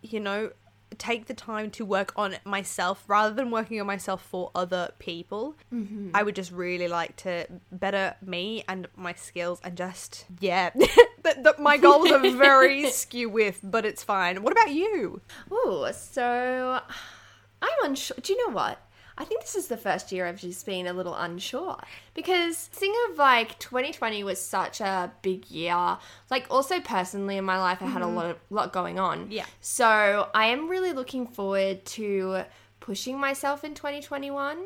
you 0.00 0.18
know, 0.18 0.52
take 0.98 1.26
the 1.26 1.34
time 1.34 1.70
to 1.72 1.84
work 1.84 2.12
on 2.16 2.36
myself 2.44 3.04
rather 3.06 3.34
than 3.34 3.50
working 3.50 3.78
on 3.80 3.86
myself 3.86 4.22
for 4.22 4.50
other 4.54 4.92
people. 4.98 5.56
Mm-hmm. 5.72 6.12
I 6.14 6.22
would 6.22 6.36
just 6.36 6.52
really 6.52 6.88
like 6.88 7.16
to 7.16 7.46
better 7.70 8.14
me 8.24 8.64
and 8.66 8.88
my 8.96 9.12
skills 9.12 9.60
and 9.62 9.76
just, 9.76 10.24
yeah. 10.40 10.70
that, 11.22 11.42
that 11.44 11.58
my 11.58 11.76
goals 11.76 12.10
are 12.10 12.20
very 12.30 12.88
skew 12.90 13.28
with, 13.28 13.60
but 13.62 13.84
it's 13.84 14.02
fine. 14.02 14.42
What 14.42 14.52
about 14.52 14.72
you? 14.72 15.20
Oh, 15.50 15.90
so 15.92 16.80
unsure. 17.86 18.16
Do 18.22 18.32
you 18.32 18.46
know 18.46 18.54
what? 18.54 18.80
I 19.18 19.24
think 19.24 19.40
this 19.40 19.54
is 19.54 19.68
the 19.68 19.78
first 19.78 20.12
year 20.12 20.26
I've 20.26 20.40
just 20.40 20.66
been 20.66 20.86
a 20.86 20.92
little 20.92 21.14
unsure 21.14 21.78
because 22.12 22.66
thinking 22.66 23.00
of 23.10 23.18
like 23.18 23.58
2020 23.58 24.22
was 24.24 24.40
such 24.40 24.82
a 24.82 25.10
big 25.22 25.50
year. 25.50 25.96
Like 26.30 26.46
also 26.50 26.80
personally 26.80 27.38
in 27.38 27.44
my 27.44 27.58
life, 27.58 27.80
I 27.80 27.86
had 27.86 28.02
a 28.02 28.04
mm-hmm. 28.04 28.14
lot 28.14 28.26
of 28.26 28.36
lot 28.50 28.72
going 28.74 28.98
on. 28.98 29.30
Yeah. 29.30 29.46
So 29.62 30.28
I 30.34 30.46
am 30.46 30.68
really 30.68 30.92
looking 30.92 31.26
forward 31.26 31.86
to 31.86 32.42
pushing 32.80 33.18
myself 33.18 33.64
in 33.64 33.74
2021 33.74 34.58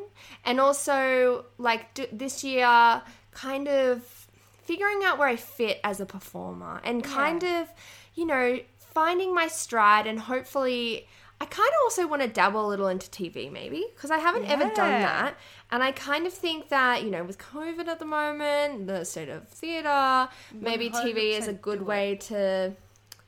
and 0.43 0.59
also 0.59 1.45
like 1.57 1.93
d- 1.93 2.07
this 2.11 2.43
year 2.43 3.01
kind 3.31 3.69
of 3.69 4.27
figuring 4.63 5.01
out 5.05 5.17
where 5.17 5.29
I 5.29 5.37
fit 5.37 5.79
as 5.83 6.01
a 6.01 6.05
performer 6.05 6.81
and 6.83 7.03
kind 7.03 7.43
of, 7.43 7.69
you 8.15 8.25
know, 8.25 8.59
finding 8.77 9.33
my 9.33 9.47
stride 9.47 10.07
and 10.07 10.19
hopefully 10.19 11.07
I 11.41 11.45
kind 11.45 11.69
of 11.69 11.85
also 11.85 12.05
want 12.05 12.21
to 12.21 12.27
dabble 12.27 12.67
a 12.67 12.69
little 12.69 12.87
into 12.87 13.09
TV 13.09 13.51
maybe 13.51 13.83
because 13.95 14.11
I 14.11 14.19
haven't 14.19 14.45
ever 14.45 14.65
done 14.75 15.01
that. 15.01 15.33
And 15.71 15.81
I 15.81 15.91
kind 15.91 16.27
of 16.27 16.33
think 16.33 16.69
that, 16.69 17.03
you 17.03 17.09
know, 17.09 17.23
with 17.23 17.39
COVID 17.39 17.87
at 17.87 17.97
the 17.97 18.05
moment, 18.05 18.85
the 18.85 19.03
state 19.05 19.27
of 19.27 19.47
theatre, 19.47 20.29
maybe 20.53 20.91
TV 20.91 21.35
is 21.35 21.47
a 21.47 21.53
good 21.53 21.81
way 21.81 22.17
to 22.27 22.73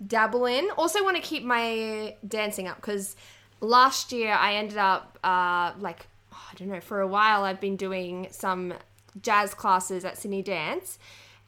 dabble 0.05 0.45
in. 0.45 0.69
Also 0.77 1.03
want 1.03 1.17
to 1.17 1.23
keep 1.23 1.43
my 1.43 2.15
dancing 2.27 2.67
up 2.67 2.75
because 2.75 3.15
last 3.61 4.11
year 4.11 4.33
I 4.33 4.57
ended 4.57 4.77
up 4.77 5.17
uh, 5.23 5.73
like 5.79 6.05
oh, 6.31 6.49
I 6.51 6.55
don't 6.55 6.67
know 6.67 6.81
for 6.81 7.01
a 7.01 7.07
while 7.07 7.43
I've 7.43 7.61
been 7.61 7.77
doing 7.77 8.27
some 8.29 8.75
jazz 9.19 9.55
classes 9.55 10.05
at 10.05 10.19
Sydney 10.19 10.43
Dance. 10.43 10.99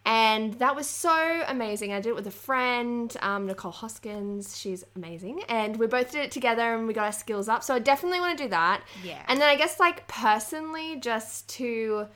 And 0.06 0.54
that 0.56 0.76
was 0.76 0.88
so 0.88 1.44
amazing. 1.48 1.92
I 1.92 2.00
did 2.00 2.10
it 2.10 2.16
with 2.16 2.28
a 2.28 2.32
friend, 2.32 3.16
um, 3.22 3.48
Nicole 3.48 3.72
Hoskins. 3.72 4.58
She's 4.58 4.84
amazing. 4.96 5.42
And 5.50 5.78
we 5.78 5.88
both 5.88 6.12
did 6.12 6.24
it 6.26 6.32
together 6.32 6.76
and 6.76 6.86
we 6.86 6.94
got 6.94 7.06
our 7.06 7.12
skills 7.12 7.50
up. 7.50 7.64
So 7.64 7.74
I 7.74 7.80
definitely 7.80 8.20
want 8.20 8.38
to 8.38 8.44
do 8.44 8.50
that. 8.52 8.84
Yeah. 9.04 9.24
And 9.28 9.42
then 9.42 9.50
I 9.50 9.56
guess, 9.56 9.80
like, 9.80 10.08
personally, 10.08 10.98
just 10.98 11.50
to 11.50 12.08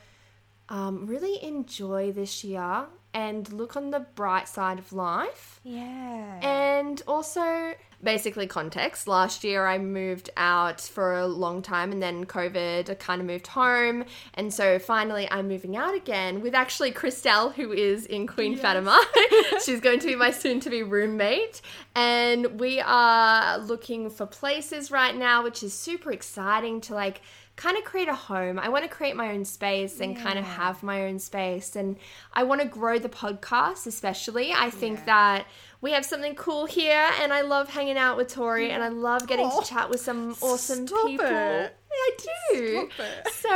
um, 0.68 1.06
really 1.06 1.42
enjoy 1.42 2.12
this 2.12 2.44
year 2.44 2.86
and 3.12 3.52
look 3.52 3.76
on 3.76 3.90
the 3.90 4.00
bright 4.00 4.48
side 4.48 4.78
of 4.78 4.92
life. 4.92 5.60
Yeah. 5.64 6.38
And 6.42 7.02
also, 7.08 7.74
basically, 8.02 8.46
context. 8.46 9.06
Last 9.06 9.44
year, 9.44 9.66
I 9.66 9.78
moved 9.78 10.30
out 10.36 10.80
for 10.80 11.18
a 11.18 11.26
long 11.26 11.62
time, 11.62 11.92
and 11.92 12.02
then 12.02 12.24
COVID, 12.26 12.90
I 12.90 12.94
kind 12.94 13.20
of 13.20 13.26
moved 13.26 13.48
home. 13.48 14.04
And 14.34 14.52
so 14.52 14.78
finally, 14.78 15.28
I'm 15.30 15.48
moving 15.48 15.76
out 15.76 15.94
again 15.94 16.40
with 16.40 16.54
actually 16.54 16.92
Christelle, 16.92 17.52
who 17.54 17.72
is 17.72 18.06
in 18.06 18.26
Queen 18.26 18.56
Fatima. 18.56 19.00
She's 19.64 19.80
going 19.80 19.98
to 20.00 20.06
be 20.06 20.16
my 20.16 20.30
soon 20.30 20.60
to 20.60 20.70
be 20.70 20.82
roommate. 20.82 21.60
And 21.94 22.60
we 22.60 22.80
are 22.80 23.58
looking 23.58 24.10
for 24.10 24.26
places 24.26 24.90
right 24.90 25.16
now, 25.16 25.42
which 25.42 25.62
is 25.62 25.74
super 25.74 26.12
exciting 26.12 26.80
to 26.82 26.94
like 26.94 27.20
kind 27.56 27.76
of 27.76 27.84
create 27.84 28.08
a 28.08 28.14
home. 28.14 28.58
I 28.58 28.70
want 28.70 28.84
to 28.84 28.90
create 28.90 29.16
my 29.16 29.32
own 29.32 29.44
space 29.44 30.00
and 30.00 30.16
kind 30.16 30.38
of 30.38 30.46
have 30.46 30.82
my 30.82 31.04
own 31.04 31.18
space. 31.18 31.76
And 31.76 31.96
I 32.32 32.42
want 32.42 32.62
to 32.62 32.66
grow 32.66 32.98
the 32.98 33.10
podcast, 33.10 33.86
especially. 33.86 34.52
I 34.52 34.70
think 34.70 35.04
that 35.04 35.46
we 35.82 35.92
have 35.92 36.04
something 36.04 36.34
cool 36.34 36.66
here, 36.66 37.10
and 37.20 37.32
I 37.32 37.40
love 37.40 37.70
hanging 37.70 37.96
out 37.96 38.16
with 38.16 38.28
Tori, 38.28 38.70
and 38.70 38.82
I 38.82 38.88
love 38.88 39.26
getting 39.26 39.50
to 39.50 39.62
chat 39.64 39.88
with 39.88 40.00
some 40.00 40.36
awesome 40.42 40.86
people. 40.86 41.24
it. 41.24 41.76
I 41.92 42.10
do. 42.52 42.88
So 43.32 43.48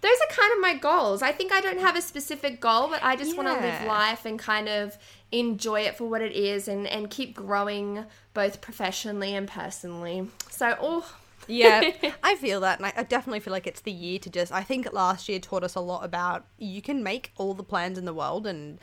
those 0.00 0.12
are 0.12 0.34
kind 0.34 0.52
of 0.52 0.60
my 0.60 0.74
goals. 0.74 1.22
I 1.22 1.32
think 1.32 1.52
I 1.52 1.60
don't 1.60 1.80
have 1.80 1.96
a 1.96 2.02
specific 2.02 2.60
goal, 2.60 2.88
but 2.88 3.02
I 3.02 3.16
just 3.16 3.36
want 3.36 3.48
to 3.48 3.54
live 3.54 3.86
life 3.86 4.24
and 4.24 4.38
kind 4.38 4.68
of 4.68 4.98
enjoy 5.30 5.80
it 5.82 5.96
for 5.96 6.08
what 6.08 6.20
it 6.20 6.32
is, 6.32 6.68
and 6.68 6.86
and 6.86 7.08
keep 7.10 7.34
growing 7.34 8.04
both 8.34 8.60
professionally 8.60 9.34
and 9.34 9.48
personally. 9.48 10.28
So 10.50 10.76
oh. 10.80 11.16
yeah, 11.46 11.92
I 12.22 12.34
feel 12.36 12.60
that, 12.60 12.78
and 12.78 12.86
I, 12.86 12.92
I 12.96 13.02
definitely 13.04 13.40
feel 13.40 13.52
like 13.52 13.66
it's 13.68 13.80
the 13.80 13.92
year 13.92 14.18
to 14.18 14.30
just. 14.30 14.52
I 14.52 14.62
think 14.62 14.92
last 14.92 15.28
year 15.28 15.38
taught 15.38 15.62
us 15.62 15.76
a 15.76 15.80
lot 15.80 16.04
about 16.04 16.46
you 16.58 16.82
can 16.82 17.02
make 17.02 17.32
all 17.36 17.54
the 17.54 17.64
plans 17.64 17.98
in 17.98 18.04
the 18.04 18.14
world, 18.14 18.46
and 18.46 18.80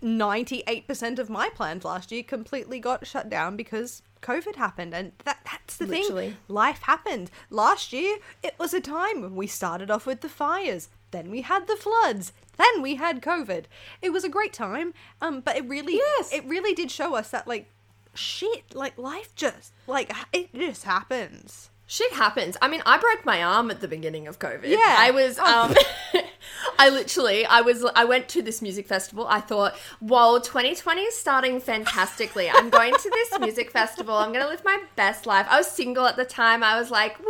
ninety-eight 0.00 0.86
percent 0.86 1.18
of 1.18 1.28
my 1.30 1.48
plans 1.50 1.84
last 1.84 2.12
year 2.12 2.22
completely 2.22 2.80
got 2.80 3.06
shut 3.06 3.28
down 3.28 3.56
because 3.56 4.02
COVID 4.22 4.56
happened, 4.56 4.94
and 4.94 5.12
that 5.24 5.38
that's 5.50 5.76
the 5.76 5.86
Literally. 5.86 6.28
thing. 6.30 6.36
Life 6.48 6.82
happened. 6.82 7.30
Last 7.50 7.92
year, 7.92 8.18
it 8.42 8.54
was 8.58 8.72
a 8.74 8.80
time 8.80 9.20
when 9.22 9.36
we 9.36 9.46
started 9.46 9.90
off 9.90 10.06
with 10.06 10.20
the 10.20 10.28
fires, 10.28 10.88
then 11.10 11.30
we 11.30 11.42
had 11.42 11.66
the 11.66 11.76
floods, 11.76 12.32
then 12.56 12.82
we 12.82 12.94
had 12.96 13.20
COVID. 13.22 13.64
It 14.00 14.10
was 14.10 14.24
a 14.24 14.28
great 14.28 14.52
time, 14.52 14.94
um, 15.20 15.40
but 15.40 15.56
it 15.56 15.68
really, 15.68 15.96
Yes. 15.96 16.32
it 16.32 16.44
really 16.46 16.74
did 16.74 16.90
show 16.90 17.14
us 17.14 17.30
that 17.30 17.46
like 17.48 17.68
shit, 18.14 18.74
like 18.74 18.96
life 18.98 19.34
just 19.34 19.72
like 19.86 20.12
it 20.32 20.54
just 20.54 20.84
happens. 20.84 21.68
Shit 21.86 22.12
happens. 22.12 22.56
I 22.62 22.68
mean, 22.68 22.80
I 22.86 22.96
broke 22.96 23.26
my 23.26 23.42
arm 23.42 23.70
at 23.70 23.80
the 23.80 23.88
beginning 23.88 24.26
of 24.26 24.38
COVID. 24.38 24.66
Yeah. 24.68 24.78
I 24.98 25.10
was 25.10 25.36
Oh. 25.38 25.74
um 26.14 26.22
I 26.78 26.88
literally 26.88 27.46
I 27.46 27.60
was 27.60 27.84
I 27.94 28.04
went 28.04 28.28
to 28.30 28.42
this 28.42 28.62
music 28.62 28.86
festival. 28.86 29.26
I 29.28 29.40
thought, 29.40 29.76
"Whoa, 30.00 30.38
2020 30.38 31.02
is 31.02 31.16
starting 31.16 31.60
fantastically. 31.60 32.50
I'm 32.50 32.70
going 32.70 32.92
to 32.94 33.10
this 33.10 33.40
music 33.40 33.70
festival. 33.70 34.14
I'm 34.14 34.32
going 34.32 34.44
to 34.44 34.50
live 34.50 34.64
my 34.64 34.82
best 34.96 35.26
life." 35.26 35.46
I 35.50 35.58
was 35.58 35.66
single 35.70 36.06
at 36.06 36.16
the 36.16 36.24
time. 36.24 36.62
I 36.62 36.78
was 36.78 36.90
like, 36.90 37.18
"Woo, 37.18 37.26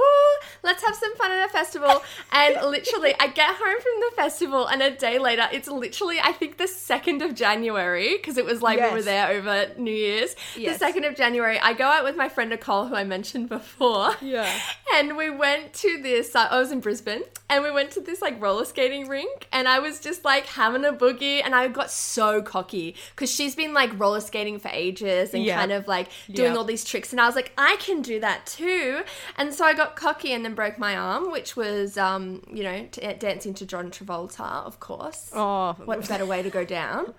let's 0.63 0.85
have 0.85 0.95
some 0.95 1.15
fun 1.17 1.31
at 1.31 1.47
a 1.47 1.49
festival." 1.49 2.03
And 2.33 2.55
literally, 2.55 3.15
I 3.21 3.29
get 3.29 3.55
home 3.55 3.81
from 3.81 4.01
the 4.01 4.13
festival 4.17 4.67
and 4.67 4.83
a 4.83 4.91
day 4.91 5.19
later, 5.19 5.49
it's 5.53 5.69
literally 5.69 6.19
I 6.23 6.33
think 6.33 6.59
the 6.59 6.65
2nd 6.65 7.25
of 7.25 7.35
January 7.35 8.17
because 8.17 8.37
it 8.37 8.45
was 8.45 8.63
like 8.63 8.81
we 8.81 8.91
were 8.91 9.03
there 9.03 9.29
over 9.29 9.69
New 9.77 9.93
Year's. 9.93 10.35
Yes. 10.57 10.79
The 10.79 10.87
2nd 10.87 11.09
of 11.09 11.17
January, 11.17 11.59
I 11.59 11.73
go 11.75 11.85
out 11.85 12.05
with 12.05 12.17
my 12.17 12.29
friend 12.29 12.51
Nicole 12.51 12.87
who 12.87 12.95
I 12.95 13.05
mentioned 13.05 13.49
before. 13.49 14.13
Yeah. 14.21 14.51
And 14.95 15.17
we 15.17 15.31
went 15.31 15.73
to 15.75 16.03
this, 16.03 16.35
uh, 16.35 16.49
I 16.51 16.59
was 16.59 16.71
in 16.71 16.81
Brisbane, 16.81 17.23
and 17.49 17.63
we 17.63 17.71
went 17.71 17.91
to 17.93 18.01
this 18.01 18.23
like 18.23 18.41
roller 18.41 18.65
skating 18.65 19.02
rink, 19.05 19.49
and 19.53 19.67
I 19.69 19.79
was 19.79 20.01
just 20.01 20.25
like 20.25 20.47
having 20.47 20.85
a 20.85 20.93
boogie, 20.93 21.43
and 21.45 21.55
I 21.55 21.69
got 21.69 21.91
so 21.91 22.43
cocky 22.43 22.97
because 23.15 23.31
she's 23.31 23.55
been 23.55 23.73
like 23.75 23.99
roller 23.99 24.21
skating 24.21 24.59
for 24.59 24.69
ages 24.73 25.35
and 25.35 25.45
Yeah. 25.45 25.57
kind 25.59 25.73
of 25.73 25.89
like 25.89 26.09
doing 26.31 26.53
Yeah. 26.53 26.59
all 26.59 26.65
these 26.65 26.85
tricks, 26.85 27.13
and 27.13 27.21
I 27.21 27.27
was 27.27 27.37
like, 27.37 27.53
I 27.57 27.77
can 27.81 28.03
do 28.03 28.21
that 28.21 28.47
too. 28.47 29.03
And 29.37 29.53
so 29.55 29.65
I 29.65 29.75
got 29.75 29.97
cocky 29.97 30.33
and 30.33 30.45
then 30.45 30.55
broke 30.55 30.79
my 30.79 30.97
arm, 30.97 31.31
which 31.31 31.57
was, 31.57 31.97
um, 31.99 32.43
you 32.53 32.63
know, 32.63 32.87
t- 32.91 33.13
dancing 33.19 33.55
to 33.55 33.67
John 33.67 33.91
Travolta, 33.91 34.65
of 34.67 34.81
course. 34.81 35.31
Oh, 35.35 35.75
What 35.85 36.07
better 36.09 36.27
way 36.27 36.43
to 36.43 36.51
go 36.51 36.65
down? 36.65 37.15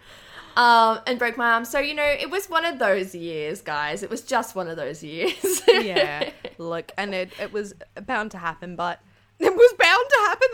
Um, 0.55 0.99
and 1.07 1.17
broke 1.17 1.35
my 1.35 1.49
arm. 1.53 1.65
So, 1.65 1.79
you 1.79 1.95
know, 1.95 2.03
it 2.05 2.29
was 2.29 2.47
one 2.47 2.63
of 2.63 2.77
those 2.77 3.15
years, 3.15 3.61
guys. 3.61 4.03
It 4.03 4.11
was 4.11 4.21
just 4.21 4.53
one 4.55 4.67
of 4.67 4.77
those 4.77 5.03
years. 5.03 5.61
yeah. 5.67 6.29
Look, 6.59 6.91
and 6.95 7.15
it, 7.15 7.31
it 7.41 7.51
was 7.51 7.73
bound 8.05 8.29
to 8.31 8.37
happen, 8.37 8.75
but 8.75 8.99
it 9.39 9.51
was 9.51 9.73
bound 9.73 9.73
to 9.73 9.73
happen. 9.73 9.82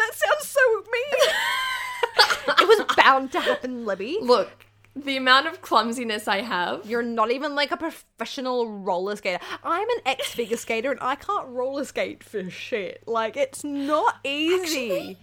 That 0.09 0.15
sounds 0.15 0.47
so 0.47 0.61
mean. 0.91 2.57
it 2.61 2.67
was 2.67 2.95
bound 2.95 3.31
to 3.33 3.39
happen, 3.39 3.85
Libby. 3.85 4.17
Look, 4.21 4.49
the 4.95 5.17
amount 5.17 5.47
of 5.47 5.61
clumsiness 5.61 6.27
I 6.27 6.41
have. 6.41 6.85
You're 6.85 7.03
not 7.03 7.31
even 7.31 7.55
like 7.55 7.71
a 7.71 7.77
professional 7.77 8.67
roller 8.67 9.15
skater. 9.15 9.43
I'm 9.63 9.87
an 9.89 9.97
ex 10.05 10.31
figure 10.31 10.57
skater 10.57 10.91
and 10.91 10.99
I 11.01 11.15
can't 11.15 11.47
roller 11.49 11.85
skate 11.85 12.23
for 12.23 12.49
shit. 12.49 13.03
Like, 13.05 13.37
it's 13.37 13.63
not 13.63 14.15
easy. 14.23 14.91
Actually, 14.91 15.17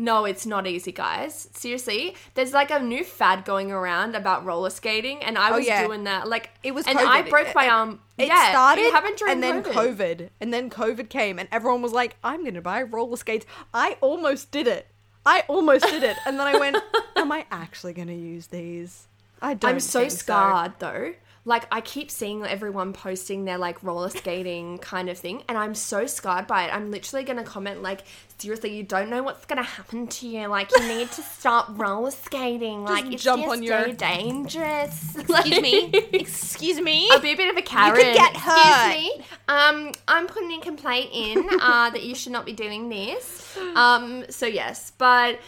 No, 0.00 0.24
it's 0.24 0.46
not 0.46 0.66
easy, 0.68 0.92
guys. 0.92 1.48
Seriously, 1.54 2.14
there's 2.34 2.52
like 2.52 2.70
a 2.70 2.78
new 2.78 3.02
fad 3.02 3.44
going 3.44 3.72
around 3.72 4.14
about 4.14 4.44
roller 4.44 4.70
skating, 4.70 5.22
and 5.24 5.36
I 5.36 5.50
Oh, 5.50 5.56
was 5.56 5.66
yeah. 5.66 5.84
doing 5.84 6.04
that. 6.04 6.28
Like 6.28 6.50
It 6.62 6.72
was 6.72 6.86
and 6.86 6.96
COVID. 6.96 7.06
I 7.06 7.22
broke 7.22 7.52
my 7.54 7.68
arm. 7.68 8.00
It 8.16 8.28
yeah, 8.28 8.50
started 8.50 8.82
It 8.82 8.92
happened 8.92 9.16
during 9.16 9.32
and 9.32 9.42
then 9.42 9.62
COVID. 9.64 9.96
COVID. 9.98 10.28
And 10.40 10.54
then 10.54 10.70
COVID 10.70 11.08
came 11.08 11.38
and 11.40 11.48
everyone 11.50 11.82
was 11.82 11.92
like, 11.92 12.16
I'm 12.22 12.42
going 12.42 12.54
to 12.54 12.60
buy 12.62 12.82
roller 12.82 13.16
skates. 13.16 13.44
I 13.74 13.96
almost 14.00 14.50
did 14.52 14.68
it. 14.68 14.86
I 15.26 15.42
almost 15.48 15.84
did 15.86 16.04
it. 16.04 16.16
And 16.24 16.38
then 16.38 16.46
I 16.46 16.58
went, 16.58 16.76
Am 17.16 17.30
I 17.32 17.44
actually 17.50 17.92
going 17.92 18.08
to 18.08 18.14
use 18.14 18.46
these? 18.46 19.08
I 19.42 19.54
don't 19.54 19.70
I'm 19.72 19.80
so 19.80 20.08
scarred 20.08 20.74
though. 20.78 21.14
Like 21.48 21.66
I 21.72 21.80
keep 21.80 22.10
seeing 22.10 22.44
everyone 22.44 22.92
posting 22.92 23.44
their 23.46 23.56
like 23.56 23.82
roller 23.82 24.10
skating 24.10 24.76
kind 24.78 25.08
of 25.08 25.16
thing, 25.16 25.42
and 25.48 25.56
I'm 25.56 25.74
so 25.74 26.06
scarred 26.06 26.46
by 26.46 26.64
it. 26.66 26.74
I'm 26.74 26.90
literally 26.90 27.24
gonna 27.24 27.42
comment 27.42 27.80
like, 27.82 28.02
seriously, 28.36 28.76
you 28.76 28.82
don't 28.82 29.08
know 29.08 29.22
what's 29.22 29.46
gonna 29.46 29.62
happen 29.62 30.06
to 30.08 30.28
you. 30.28 30.46
Like 30.48 30.70
you 30.76 30.86
need 30.86 31.10
to 31.12 31.22
stop 31.22 31.68
roller 31.70 32.10
skating. 32.10 32.84
Like 32.84 33.06
it's 33.10 33.22
jump 33.22 33.42
just 33.44 33.50
on 33.52 33.62
your- 33.62 33.86
so 33.86 33.92
dangerous. 33.92 35.16
Excuse 35.16 35.60
me. 35.62 35.84
Excuse 36.12 36.80
me. 36.82 37.08
I'll 37.10 37.20
be 37.20 37.32
a 37.32 37.36
bit 37.36 37.48
of 37.50 37.56
a 37.56 37.62
Karen. 37.62 37.96
You 37.98 38.04
could 38.04 38.14
get 38.14 38.36
hurt. 38.36 38.92
Excuse 38.94 39.18
me. 39.18 39.24
Um, 39.48 39.92
I'm 40.06 40.26
putting 40.26 40.52
a 40.52 40.60
complaint 40.60 41.10
in 41.14 41.48
uh, 41.62 41.88
that 41.90 42.02
you 42.04 42.14
should 42.14 42.32
not 42.32 42.44
be 42.44 42.52
doing 42.52 42.90
this. 42.90 43.56
Um, 43.74 44.24
so 44.28 44.44
yes, 44.46 44.92
but 44.98 45.38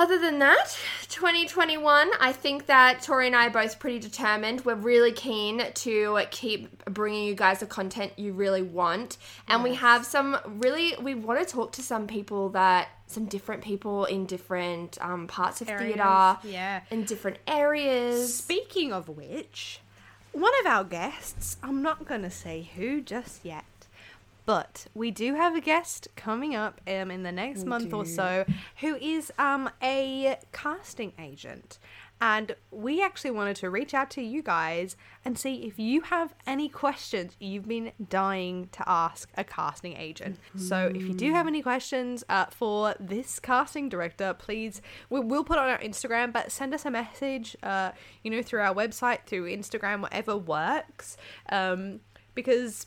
other 0.00 0.18
than 0.18 0.38
that, 0.38 0.78
2021, 1.10 2.10
I 2.18 2.32
think 2.32 2.64
that 2.66 3.02
Tori 3.02 3.26
and 3.26 3.36
I 3.36 3.48
are 3.48 3.50
both 3.50 3.78
pretty 3.78 3.98
determined. 3.98 4.64
We're 4.64 4.74
really 4.74 5.12
keen 5.12 5.62
to 5.74 6.20
keep 6.30 6.82
bringing 6.86 7.24
you 7.24 7.34
guys 7.34 7.60
the 7.60 7.66
content 7.66 8.14
you 8.16 8.32
really 8.32 8.62
want. 8.62 9.18
And 9.46 9.62
we 9.62 9.74
have 9.74 10.06
some 10.06 10.38
really, 10.46 10.94
we 11.02 11.14
want 11.14 11.46
to 11.46 11.52
talk 11.54 11.72
to 11.72 11.82
some 11.82 12.06
people 12.06 12.48
that, 12.50 12.88
some 13.08 13.26
different 13.26 13.62
people 13.62 14.06
in 14.06 14.24
different 14.24 14.96
um, 15.02 15.26
parts 15.26 15.60
of 15.60 15.68
theatre. 15.68 16.38
yeah. 16.44 16.80
In 16.90 17.04
different 17.04 17.36
areas. 17.46 18.34
Speaking 18.34 18.94
of 18.94 19.10
which, 19.10 19.80
one 20.32 20.52
of 20.60 20.66
our 20.66 20.84
guests, 20.84 21.58
I'm 21.62 21.82
not 21.82 22.06
going 22.06 22.22
to 22.22 22.30
say 22.30 22.70
who 22.74 23.02
just 23.02 23.44
yet, 23.44 23.64
but 24.50 24.88
we 24.94 25.12
do 25.12 25.36
have 25.36 25.54
a 25.54 25.60
guest 25.60 26.08
coming 26.16 26.56
up 26.56 26.80
um, 26.88 27.08
in 27.08 27.22
the 27.22 27.30
next 27.30 27.64
month 27.66 27.94
or 27.94 28.04
so 28.04 28.44
who 28.80 28.96
is 28.96 29.32
um, 29.38 29.70
a 29.80 30.36
casting 30.50 31.12
agent. 31.20 31.78
And 32.20 32.56
we 32.72 33.00
actually 33.00 33.30
wanted 33.30 33.54
to 33.58 33.70
reach 33.70 33.94
out 33.94 34.10
to 34.10 34.20
you 34.20 34.42
guys 34.42 34.96
and 35.24 35.38
see 35.38 35.68
if 35.68 35.78
you 35.78 36.00
have 36.00 36.34
any 36.48 36.68
questions 36.68 37.36
you've 37.38 37.68
been 37.68 37.92
dying 38.08 38.68
to 38.72 38.82
ask 38.88 39.30
a 39.36 39.44
casting 39.44 39.96
agent. 39.96 40.36
So 40.56 40.90
if 40.92 41.00
you 41.00 41.14
do 41.14 41.32
have 41.32 41.46
any 41.46 41.62
questions 41.62 42.24
uh, 42.28 42.46
for 42.46 42.96
this 42.98 43.38
casting 43.38 43.88
director, 43.88 44.34
please, 44.34 44.82
we 45.10 45.20
will 45.20 45.44
put 45.44 45.58
it 45.58 45.60
on 45.60 45.68
our 45.68 45.78
Instagram, 45.78 46.32
but 46.32 46.50
send 46.50 46.74
us 46.74 46.84
a 46.84 46.90
message, 46.90 47.56
uh, 47.62 47.92
you 48.24 48.32
know, 48.32 48.42
through 48.42 48.62
our 48.62 48.74
website, 48.74 49.26
through 49.26 49.44
Instagram, 49.44 50.00
whatever 50.00 50.36
works. 50.36 51.16
Um, 51.50 52.00
because 52.34 52.86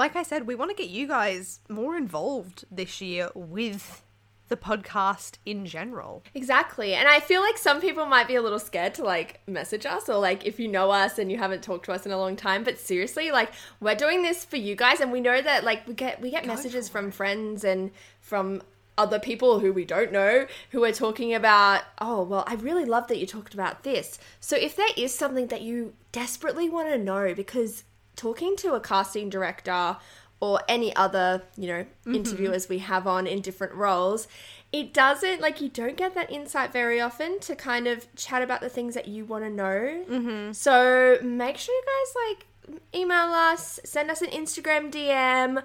like 0.00 0.16
I 0.16 0.22
said, 0.22 0.46
we 0.46 0.54
want 0.54 0.70
to 0.70 0.74
get 0.74 0.88
you 0.88 1.06
guys 1.06 1.60
more 1.68 1.94
involved 1.94 2.64
this 2.70 3.02
year 3.02 3.28
with 3.34 4.02
the 4.48 4.56
podcast 4.56 5.34
in 5.44 5.66
general. 5.66 6.24
Exactly. 6.34 6.94
And 6.94 7.06
I 7.06 7.20
feel 7.20 7.42
like 7.42 7.58
some 7.58 7.82
people 7.82 8.06
might 8.06 8.26
be 8.26 8.34
a 8.34 8.40
little 8.40 8.58
scared 8.58 8.94
to 8.94 9.04
like 9.04 9.46
message 9.46 9.84
us 9.84 10.08
or 10.08 10.18
like 10.18 10.46
if 10.46 10.58
you 10.58 10.68
know 10.68 10.90
us 10.90 11.18
and 11.18 11.30
you 11.30 11.36
haven't 11.36 11.62
talked 11.62 11.84
to 11.84 11.92
us 11.92 12.06
in 12.06 12.12
a 12.12 12.18
long 12.18 12.34
time, 12.34 12.64
but 12.64 12.78
seriously, 12.78 13.30
like 13.30 13.52
we're 13.78 13.94
doing 13.94 14.22
this 14.22 14.42
for 14.42 14.56
you 14.56 14.74
guys 14.74 15.00
and 15.00 15.12
we 15.12 15.20
know 15.20 15.40
that 15.42 15.64
like 15.64 15.86
we 15.86 15.92
get 15.92 16.18
we 16.22 16.30
get 16.30 16.46
messages 16.46 16.88
from 16.88 17.10
friends 17.10 17.62
and 17.62 17.90
from 18.22 18.62
other 18.96 19.18
people 19.18 19.60
who 19.60 19.70
we 19.70 19.84
don't 19.84 20.12
know 20.12 20.46
who 20.70 20.82
are 20.82 20.92
talking 20.92 21.34
about, 21.34 21.82
oh, 21.98 22.22
well, 22.22 22.44
I 22.46 22.54
really 22.54 22.86
love 22.86 23.06
that 23.08 23.18
you 23.18 23.26
talked 23.26 23.52
about 23.52 23.82
this. 23.82 24.18
So 24.40 24.56
if 24.56 24.76
there 24.76 24.88
is 24.96 25.14
something 25.14 25.48
that 25.48 25.60
you 25.60 25.92
desperately 26.10 26.70
want 26.70 26.88
to 26.88 26.96
know 26.96 27.34
because 27.34 27.84
talking 28.20 28.54
to 28.56 28.74
a 28.74 28.80
casting 28.80 29.30
director 29.30 29.96
or 30.40 30.60
any 30.68 30.94
other, 30.96 31.42
you 31.56 31.66
know, 31.68 31.84
interviewers 32.06 32.68
we 32.68 32.78
have 32.78 33.06
on 33.06 33.26
in 33.26 33.40
different 33.40 33.74
roles, 33.74 34.26
it 34.72 34.92
doesn't 34.94 35.40
like 35.40 35.60
you 35.60 35.68
don't 35.68 35.96
get 35.96 36.14
that 36.14 36.30
insight 36.30 36.72
very 36.72 37.00
often 37.00 37.40
to 37.40 37.54
kind 37.56 37.86
of 37.86 38.06
chat 38.14 38.42
about 38.42 38.60
the 38.60 38.68
things 38.68 38.94
that 38.94 39.06
you 39.08 39.24
want 39.24 39.44
to 39.44 39.50
know. 39.50 40.04
Mm-hmm. 40.08 40.52
So 40.52 41.18
make 41.22 41.56
sure 41.58 41.74
you 41.74 41.82
guys 41.94 42.14
like 42.28 42.80
email 42.94 43.32
us, 43.34 43.80
send 43.84 44.10
us 44.10 44.22
an 44.22 44.30
Instagram 44.30 44.90
DM 44.92 45.62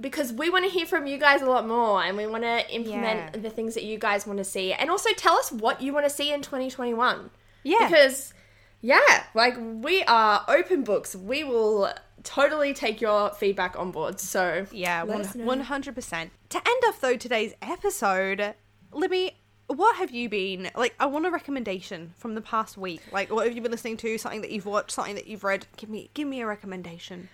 because 0.00 0.32
we 0.32 0.48
want 0.48 0.64
to 0.64 0.70
hear 0.70 0.86
from 0.86 1.06
you 1.06 1.18
guys 1.18 1.42
a 1.42 1.46
lot 1.46 1.66
more 1.66 2.02
and 2.02 2.16
we 2.16 2.26
want 2.26 2.44
to 2.44 2.70
implement 2.74 3.34
Yeah. 3.34 3.40
the 3.40 3.50
things 3.50 3.74
that 3.74 3.82
you 3.84 3.98
guys 3.98 4.26
want 4.26 4.38
to 4.38 4.44
see 4.44 4.72
and 4.72 4.90
also 4.90 5.10
tell 5.16 5.34
us 5.34 5.50
what 5.50 5.82
you 5.82 5.92
want 5.92 6.06
to 6.06 6.10
see 6.10 6.32
in 6.32 6.40
2021. 6.40 7.30
Yeah. 7.64 7.88
Because 7.88 8.32
yeah, 8.80 9.24
like 9.34 9.56
we 9.58 10.02
are 10.04 10.44
open 10.48 10.84
books. 10.84 11.14
We 11.16 11.44
will 11.44 11.90
totally 12.24 12.74
take 12.74 13.00
your 13.00 13.30
feedback 13.30 13.78
on 13.78 13.90
board. 13.90 14.20
So 14.20 14.66
Yeah, 14.72 15.02
let 15.02 15.34
one 15.36 15.60
hundred 15.60 15.94
percent. 15.94 16.30
To 16.50 16.58
end 16.58 16.82
off 16.86 17.00
though 17.00 17.16
today's 17.16 17.54
episode, 17.62 18.54
Libby, 18.92 19.36
what 19.68 19.96
have 19.96 20.10
you 20.10 20.28
been 20.28 20.70
like? 20.76 20.94
I 20.98 21.06
want 21.06 21.26
a 21.26 21.30
recommendation 21.30 22.12
from 22.16 22.34
the 22.34 22.40
past 22.40 22.76
week. 22.78 23.02
Like, 23.12 23.30
what 23.32 23.46
have 23.46 23.54
you 23.54 23.62
been 23.62 23.70
listening 23.72 23.96
to? 23.98 24.18
Something 24.18 24.40
that 24.42 24.50
you've 24.50 24.66
watched, 24.66 24.92
something 24.92 25.14
that 25.16 25.26
you've 25.26 25.44
read. 25.44 25.66
Give 25.76 25.90
me, 25.90 26.10
give 26.14 26.26
me 26.28 26.40
a 26.40 26.46
recommendation. 26.46 27.28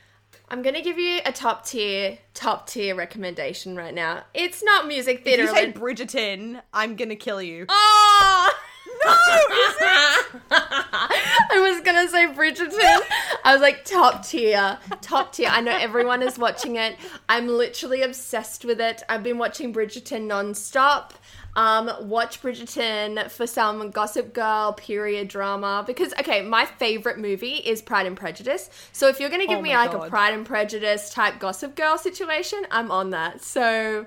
I'm 0.49 0.63
gonna 0.63 0.83
give 0.83 0.99
you 0.99 1.21
a 1.25 1.33
top 1.33 1.65
tier, 1.65 2.19
top 2.35 2.67
tier 2.69 2.95
recommendation 2.95 3.77
right 3.77 3.95
now. 3.95 4.25
It's 4.35 4.63
not 4.63 4.87
music 4.87 5.19
If 5.19 5.25
theater. 5.25 5.43
you 5.45 5.49
say 5.49 5.73
Bridgerton, 5.73 6.61
I'm 6.73 6.97
gonna 6.97 7.17
kill 7.17 7.41
you. 7.41 7.67
oh 7.69 8.51
I 10.51 11.61
was 11.61 11.81
gonna 11.83 12.09
say 12.09 12.27
Bridgerton. 12.27 13.01
I 13.45 13.53
was 13.53 13.61
like 13.61 13.85
top 13.85 14.27
tier, 14.27 14.79
top 15.01 15.33
tier. 15.33 15.49
I 15.51 15.61
know 15.61 15.77
everyone 15.77 16.23
is 16.23 16.39
watching 16.39 16.77
it. 16.77 16.97
I'm 17.29 17.49
literally 17.49 18.03
obsessed 18.03 18.65
with 18.65 18.81
it. 18.81 19.03
I've 19.09 19.23
been 19.23 19.39
watching 19.39 19.73
Bridgerton 19.73 20.27
nonstop. 20.27 21.13
Um, 21.57 21.91
watch 22.09 22.43
Bridgerton 22.43 23.31
for 23.31 23.47
some 23.47 23.91
Gossip 23.91 24.33
Girl 24.35 24.73
period 24.73 25.29
drama 25.29 25.85
because 25.87 26.13
okay, 26.15 26.43
my 26.43 26.65
favorite 26.65 27.19
movie 27.19 27.55
is 27.55 27.81
Pride 27.81 28.07
and 28.07 28.17
Prejudice. 28.17 28.71
So 28.93 29.09
if 29.09 29.21
you're 29.21 29.31
gonna 29.31 29.47
give 29.47 29.59
Oh 29.59 29.63
me 29.63 29.71
like 29.71 29.95
a 29.95 30.09
Pride 30.09 30.35
and 30.35 30.45
Prejudice 30.45 31.11
type 31.11 31.39
Gossip 31.39 31.77
Girl 31.77 31.97
situation, 31.97 32.67
I'm 32.71 32.91
on 32.91 33.11
that. 33.11 33.43
So 33.43 34.07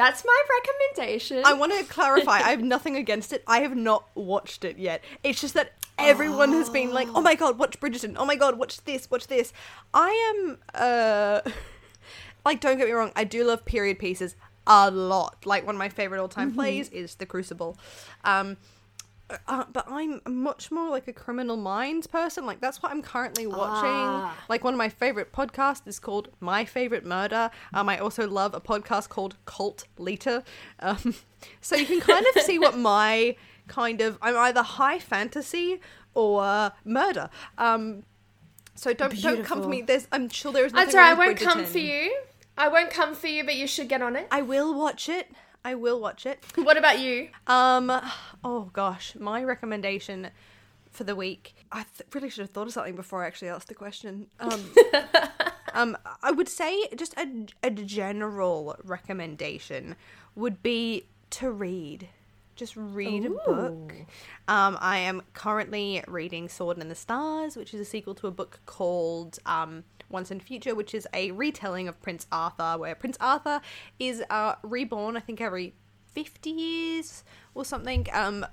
that's 0.00 0.24
my 0.24 0.42
recommendation. 0.96 1.42
I 1.44 1.52
want 1.52 1.78
to 1.78 1.84
clarify. 1.84 2.38
I 2.38 2.50
have 2.50 2.62
nothing 2.62 2.96
against 2.96 3.34
it. 3.34 3.44
I 3.46 3.60
have 3.60 3.76
not 3.76 4.08
watched 4.14 4.64
it 4.64 4.78
yet. 4.78 5.04
It's 5.22 5.42
just 5.42 5.52
that 5.52 5.72
everyone 5.98 6.52
has 6.52 6.70
been 6.70 6.90
like, 6.90 7.08
"Oh 7.14 7.20
my 7.20 7.34
god, 7.34 7.58
watch 7.58 7.78
Bridgerton! 7.80 8.14
Oh 8.16 8.24
my 8.24 8.34
god, 8.34 8.58
watch 8.58 8.82
this, 8.84 9.10
watch 9.10 9.26
this." 9.26 9.52
I 9.92 10.10
am, 10.30 10.58
uh, 10.74 11.40
like, 12.46 12.60
don't 12.60 12.78
get 12.78 12.86
me 12.86 12.92
wrong. 12.92 13.12
I 13.14 13.24
do 13.24 13.44
love 13.44 13.66
period 13.66 13.98
pieces 13.98 14.36
a 14.66 14.90
lot. 14.90 15.44
Like 15.44 15.66
one 15.66 15.74
of 15.74 15.78
my 15.78 15.90
favorite 15.90 16.18
all-time 16.18 16.54
plays 16.54 16.88
is 16.88 17.16
The 17.16 17.26
Crucible. 17.26 17.76
Um, 18.24 18.56
uh, 19.46 19.64
but 19.72 19.86
I'm 19.88 20.20
much 20.26 20.70
more 20.70 20.90
like 20.90 21.08
a 21.08 21.12
Criminal 21.12 21.56
Minds 21.56 22.06
person. 22.06 22.46
Like 22.46 22.60
that's 22.60 22.82
what 22.82 22.92
I'm 22.92 23.02
currently 23.02 23.46
watching. 23.46 23.90
Ah. 23.90 24.36
Like 24.48 24.64
one 24.64 24.74
of 24.74 24.78
my 24.78 24.88
favorite 24.88 25.32
podcasts 25.32 25.86
is 25.86 25.98
called 25.98 26.28
My 26.40 26.64
Favorite 26.64 27.04
Murder. 27.04 27.50
Um, 27.72 27.88
I 27.88 27.98
also 27.98 28.28
love 28.28 28.54
a 28.54 28.60
podcast 28.60 29.08
called 29.08 29.36
Cult 29.44 29.86
Lita. 29.98 30.44
Um, 30.80 31.14
so 31.60 31.76
you 31.76 31.86
can 31.86 32.00
kind 32.00 32.24
of 32.34 32.42
see 32.42 32.58
what 32.58 32.76
my 32.76 33.36
kind 33.68 34.00
of 34.00 34.18
I'm 34.20 34.36
either 34.36 34.62
high 34.62 34.98
fantasy 34.98 35.80
or 36.14 36.72
murder. 36.84 37.30
Um, 37.58 38.04
so 38.74 38.92
don't 38.92 39.20
don't 39.20 39.44
come 39.44 39.62
for 39.62 39.68
me. 39.68 39.82
There's 39.82 40.08
I'm 40.12 40.28
sure 40.28 40.52
there 40.52 40.66
is. 40.66 40.72
Nothing 40.72 40.86
That's 40.86 40.96
right. 40.96 41.10
I 41.10 41.14
won't 41.14 41.38
come 41.38 41.64
for 41.64 41.78
you. 41.78 42.16
I 42.56 42.68
won't 42.68 42.90
come 42.90 43.14
for 43.14 43.26
you, 43.26 43.44
but 43.44 43.54
you 43.54 43.66
should 43.66 43.88
get 43.88 44.02
on 44.02 44.16
it. 44.16 44.26
I 44.30 44.42
will 44.42 44.74
watch 44.74 45.08
it. 45.08 45.30
I 45.64 45.74
will 45.74 46.00
watch 46.00 46.26
it. 46.26 46.44
What 46.56 46.76
about 46.76 47.00
you? 47.00 47.28
Um, 47.46 47.92
oh 48.44 48.70
gosh, 48.72 49.14
my 49.18 49.42
recommendation 49.44 50.30
for 50.90 51.04
the 51.04 51.16
week. 51.16 51.54
I 51.72 51.84
th- 51.96 52.08
really 52.14 52.30
should 52.30 52.42
have 52.42 52.50
thought 52.50 52.66
of 52.66 52.72
something 52.72 52.96
before 52.96 53.24
I 53.24 53.26
actually 53.26 53.48
asked 53.48 53.68
the 53.68 53.74
question. 53.74 54.26
Um, 54.38 54.64
um, 55.74 55.98
I 56.22 56.32
would 56.32 56.48
say 56.48 56.88
just 56.96 57.14
a, 57.16 57.46
a 57.62 57.70
general 57.70 58.76
recommendation 58.84 59.96
would 60.34 60.62
be 60.62 61.04
to 61.30 61.50
read. 61.50 62.08
Just 62.56 62.76
read 62.76 63.24
a 63.24 63.30
book. 63.30 63.92
Um, 64.46 64.76
I 64.80 64.98
am 64.98 65.22
currently 65.32 66.02
reading 66.06 66.48
Sword 66.48 66.78
in 66.78 66.88
the 66.88 66.94
Stars, 66.94 67.56
which 67.56 67.72
is 67.72 67.80
a 67.80 67.84
sequel 67.86 68.14
to 68.16 68.26
a 68.26 68.30
book 68.30 68.60
called 68.66 69.38
um, 69.46 69.84
Once 70.10 70.30
and 70.30 70.42
Future, 70.42 70.74
which 70.74 70.94
is 70.94 71.06
a 71.14 71.30
retelling 71.32 71.88
of 71.88 72.00
Prince 72.02 72.26
Arthur, 72.32 72.76
where 72.78 72.94
Prince 72.94 73.16
Arthur 73.20 73.60
is 73.98 74.22
uh, 74.30 74.54
reborn, 74.62 75.16
I 75.16 75.20
think, 75.20 75.40
every 75.40 75.74
50 76.14 76.50
years 76.50 77.24
or 77.54 77.64
something. 77.64 78.06
Um, 78.12 78.44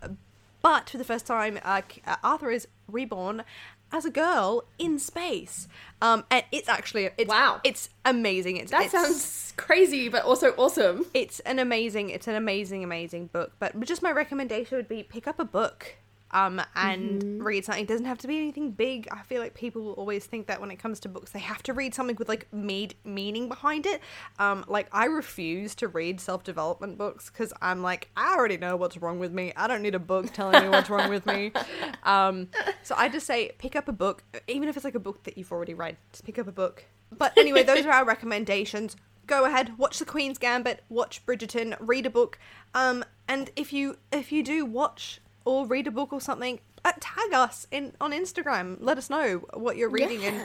but 0.62 0.89
for 0.89 0.98
the 0.98 1.04
first 1.04 1.26
time, 1.26 1.60
uh, 1.63 1.82
uh, 2.06 2.15
Arthur 2.24 2.52
is 2.52 2.67
reborn 2.88 3.43
as 3.91 4.06
a 4.06 4.10
girl 4.10 4.65
in 4.78 5.00
space. 5.00 5.67
Um, 6.02 6.26
and 6.30 6.43
it's 6.52 6.67
actually 6.67 7.10
it's, 7.17 7.30
Wow. 7.30 7.62
it's 7.63 7.89
amazing. 8.04 8.58
It's 8.58 8.72
That 8.72 8.84
it's, 8.84 8.91
sounds 8.91 9.54
crazy, 9.56 10.10
but 10.10 10.24
also 10.26 10.52
awesome. 10.58 11.06
it's 11.13 11.39
an 11.41 11.58
amazing 11.58 12.10
it's 12.10 12.28
an 12.28 12.36
amazing 12.36 12.84
amazing 12.84 13.28
book 13.28 13.54
but 13.60 13.80
just 13.82 14.04
my 14.04 14.12
recommendation 14.12 14.78
would 14.78 14.88
be 14.89 15.04
pick 15.04 15.26
up 15.28 15.39
a 15.39 15.46
book 15.46 15.96
um 16.32 16.62
and 16.76 17.22
Mm-hmm. 17.24 17.44
read 17.44 17.66
something. 17.66 17.84
It 17.84 17.88
doesn't 17.88 18.06
have 18.06 18.18
to 18.20 18.28
be 18.28 18.38
anything 18.38 18.72
big. 18.72 19.08
I 19.12 19.22
feel 19.22 19.42
like 19.42 19.54
people 19.54 19.82
will 19.84 19.94
always 19.94 20.26
think 20.26 20.48
that 20.48 20.60
when 20.60 20.72
it 20.72 20.78
comes 20.78 21.00
to 21.02 21.10
books 21.10 21.32
they 21.32 21.40
have 21.40 21.63
to 21.63 21.74
read 21.74 21.94
something 21.96 22.16
with 22.18 22.28
like 22.28 22.48
made 22.52 22.96
meaning 23.06 23.48
behind 23.48 23.86
it. 23.86 24.02
Um 24.40 24.66
like 24.68 24.88
i 24.92 25.06
refuse 25.06 25.74
to 25.76 25.88
read 25.88 26.20
self-development 26.20 26.98
books 26.98 27.30
because 27.30 27.54
i'm 27.62 27.82
like 27.82 28.10
i 28.18 28.34
already 28.36 28.58
know 28.58 28.76
what's 28.76 28.98
wrong 28.98 29.20
with 29.20 29.32
me. 29.32 29.54
I 29.56 29.68
don't 29.68 29.82
need 29.82 29.96
a 29.96 30.00
book 30.00 30.34
telling 30.34 30.62
me 30.63 30.70
what's 30.70 30.90
wrong 30.90 31.10
with 31.10 31.26
me. 31.26 31.52
Um 32.04 32.50
so 32.84 32.96
i 32.98 33.10
just 33.10 33.26
say 33.26 33.52
pick 33.58 33.76
up 33.76 33.88
a 33.88 33.92
book 33.92 34.24
even 34.48 34.70
if 34.70 34.76
it's 34.78 34.84
like 34.86 34.96
a 34.96 35.00
book 35.00 35.24
that 35.24 35.38
you've 35.38 35.52
already 35.52 35.74
read 35.74 35.98
just 36.12 36.24
pick 36.26 36.38
up 36.40 36.48
a 36.48 36.52
book. 36.52 36.86
But 37.18 37.38
anyway 37.38 37.63
those 37.63 37.86
are 37.86 37.92
our 37.92 38.06
recommendations. 38.16 38.96
Go 39.26 39.46
ahead 39.46 39.78
watch 39.78 40.00
the 40.00 40.06
queen's 40.06 40.38
gambit 40.38 40.84
watch 40.90 41.26
bridgerton 41.26 41.76
read 41.80 42.06
a 42.06 42.10
book. 42.10 42.38
Um 42.74 43.04
and 43.28 43.50
if 43.56 43.72
you 43.74 43.98
if 44.12 44.32
you 44.32 44.42
do 44.44 44.66
watch 44.66 45.20
or 45.47 45.65
read 45.65 45.88
a 45.88 45.91
book 45.91 46.12
or 46.12 46.19
something 46.19 46.60
uh, 46.83 46.91
tag 46.99 47.33
us 47.33 47.65
in 47.71 47.93
on 48.01 48.12
instagram. 48.12 48.77
Let 48.81 48.97
us 48.97 49.10
know 49.10 49.45
what 49.53 49.77
you're 49.77 49.89
reading 49.89 50.25
and 50.25 50.41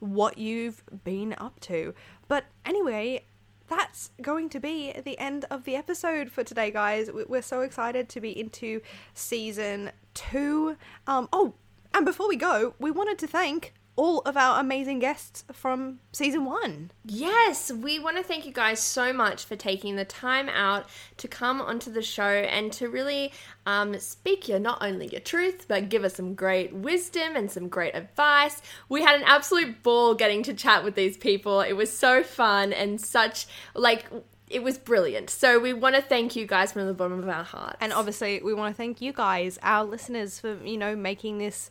what 0.00 0.36
you've 0.38 0.82
been 1.04 1.34
up 1.38 1.58
to. 1.60 1.94
But 2.28 2.44
anyway 2.64 3.24
that's 3.66 4.10
going 4.20 4.50
to 4.50 4.60
be 4.60 4.92
the 5.04 5.18
end 5.18 5.46
of 5.50 5.64
the 5.64 5.74
episode 5.74 6.30
for 6.30 6.44
today 6.44 6.70
guys. 6.70 7.10
We- 7.10 7.24
we're 7.24 7.40
so 7.54 7.62
excited 7.62 8.10
to 8.10 8.20
be 8.20 8.38
into 8.38 8.82
season 9.14 9.90
two. 10.12 10.76
Um 11.06 11.28
oh 11.32 11.54
and 11.94 12.04
before 12.04 12.28
we 12.28 12.36
go 12.36 12.74
we 12.78 12.90
wanted 12.90 13.18
to 13.20 13.26
thank 13.26 13.72
all 13.96 14.20
of 14.20 14.36
our 14.36 14.60
amazing 14.60 14.98
guests 14.98 15.44
from 15.52 16.00
season 16.12 16.44
one 16.44 16.90
Yes, 17.04 17.70
we 17.70 17.98
want 17.98 18.16
to 18.16 18.22
thank 18.22 18.46
you 18.46 18.52
guys 18.52 18.80
so 18.80 19.12
much 19.12 19.44
for 19.44 19.56
taking 19.56 19.96
the 19.96 20.04
time 20.04 20.48
out 20.48 20.88
to 21.18 21.28
come 21.28 21.60
onto 21.60 21.92
the 21.92 22.02
show 22.02 22.22
and 22.22 22.72
to 22.72 22.88
really 22.88 23.32
um, 23.66 23.98
speak 23.98 24.48
your 24.48 24.58
not 24.58 24.78
only 24.80 25.08
your 25.08 25.20
truth, 25.20 25.66
but 25.68 25.88
give 25.88 26.02
us 26.02 26.14
some 26.14 26.34
great 26.34 26.72
wisdom 26.72 27.36
and 27.36 27.50
some 27.50 27.68
great 27.68 27.94
advice. 27.94 28.62
We 28.88 29.02
had 29.02 29.16
an 29.16 29.24
absolute 29.26 29.82
ball 29.82 30.14
getting 30.14 30.42
to 30.44 30.54
chat 30.54 30.82
with 30.82 30.94
these 30.94 31.16
people. 31.16 31.60
It 31.60 31.74
was 31.74 31.96
so 31.96 32.22
fun 32.22 32.72
and 32.72 33.00
such 33.00 33.46
like 33.74 34.06
it 34.48 34.62
was 34.62 34.78
brilliant. 34.78 35.30
So 35.30 35.58
we 35.58 35.72
want 35.72 35.94
to 35.96 36.02
thank 36.02 36.36
you 36.36 36.46
guys 36.46 36.72
from 36.72 36.86
the 36.86 36.94
bottom 36.94 37.18
of 37.18 37.28
our 37.28 37.44
hearts. 37.44 37.76
And 37.80 37.92
obviously, 37.92 38.40
we 38.42 38.54
want 38.54 38.74
to 38.74 38.76
thank 38.76 39.00
you 39.00 39.12
guys, 39.12 39.58
our 39.62 39.84
listeners, 39.84 40.38
for 40.38 40.56
you 40.64 40.76
know 40.76 40.94
making 40.96 41.38
this 41.38 41.70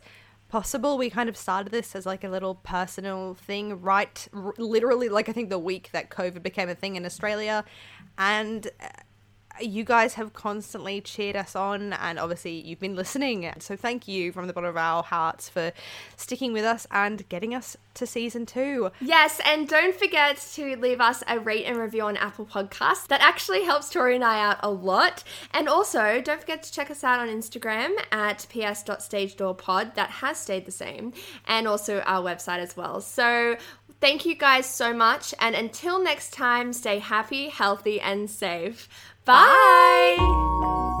possible. 0.54 0.96
We 0.96 1.10
kind 1.10 1.28
of 1.28 1.36
started 1.36 1.72
this 1.72 1.96
as 1.96 2.06
like 2.06 2.22
a 2.22 2.28
little 2.28 2.54
personal 2.54 3.34
thing, 3.34 3.80
right? 3.80 4.28
R- 4.32 4.54
literally, 4.56 5.08
like 5.08 5.28
I 5.28 5.32
think 5.32 5.50
the 5.50 5.58
week 5.58 5.90
that 5.90 6.10
COVID 6.10 6.44
became 6.44 6.68
a 6.68 6.76
thing 6.76 6.94
in 6.94 7.04
Australia, 7.04 7.64
and. 8.16 8.68
Uh, 8.80 8.86
You 9.60 9.84
guys 9.84 10.14
have 10.14 10.32
constantly 10.32 11.00
cheered 11.00 11.36
us 11.36 11.54
on, 11.54 11.92
and 11.92 12.18
obviously 12.18 12.60
you've 12.60 12.80
been 12.80 12.96
listening. 12.96 13.52
So 13.60 13.76
thank 13.76 14.08
you 14.08 14.32
from 14.32 14.46
the 14.46 14.52
bottom 14.52 14.70
of 14.70 14.76
our 14.76 15.02
hearts 15.02 15.48
for 15.48 15.72
sticking 16.16 16.52
with 16.52 16.64
us 16.64 16.86
and 16.90 17.28
getting 17.28 17.54
us 17.54 17.76
to 17.94 18.06
season 18.06 18.46
two. 18.46 18.90
Yes, 19.00 19.40
and 19.46 19.68
don't 19.68 19.94
forget 19.94 20.36
to 20.54 20.76
leave 20.76 21.00
us 21.00 21.22
a 21.28 21.38
rate 21.38 21.64
and 21.66 21.76
review 21.76 22.02
on 22.02 22.16
Apple 22.16 22.46
Podcasts. 22.46 23.06
That 23.06 23.20
actually 23.20 23.64
helps 23.64 23.90
Tori 23.90 24.16
and 24.16 24.24
I 24.24 24.40
out 24.40 24.58
a 24.60 24.70
lot. 24.70 25.22
And 25.52 25.68
also, 25.68 26.20
don't 26.20 26.40
forget 26.40 26.64
to 26.64 26.72
check 26.72 26.90
us 26.90 27.04
out 27.04 27.20
on 27.20 27.28
Instagram 27.28 27.92
at 28.10 28.46
ps.stagedoorpod. 28.48 29.94
That 29.94 30.10
has 30.10 30.38
stayed 30.38 30.66
the 30.66 30.72
same. 30.72 31.12
And 31.46 31.68
also 31.68 32.00
our 32.00 32.22
website 32.22 32.58
as 32.58 32.76
well. 32.76 33.00
So 33.00 33.56
thank 34.00 34.24
you 34.24 34.34
guys 34.34 34.66
so 34.66 34.92
much. 34.92 35.34
And 35.40 35.54
until 35.54 36.02
next 36.02 36.32
time, 36.32 36.72
stay 36.72 36.98
happy, 36.98 37.48
healthy, 37.48 38.00
and 38.00 38.28
safe. 38.30 38.88
Bye. 39.24 41.00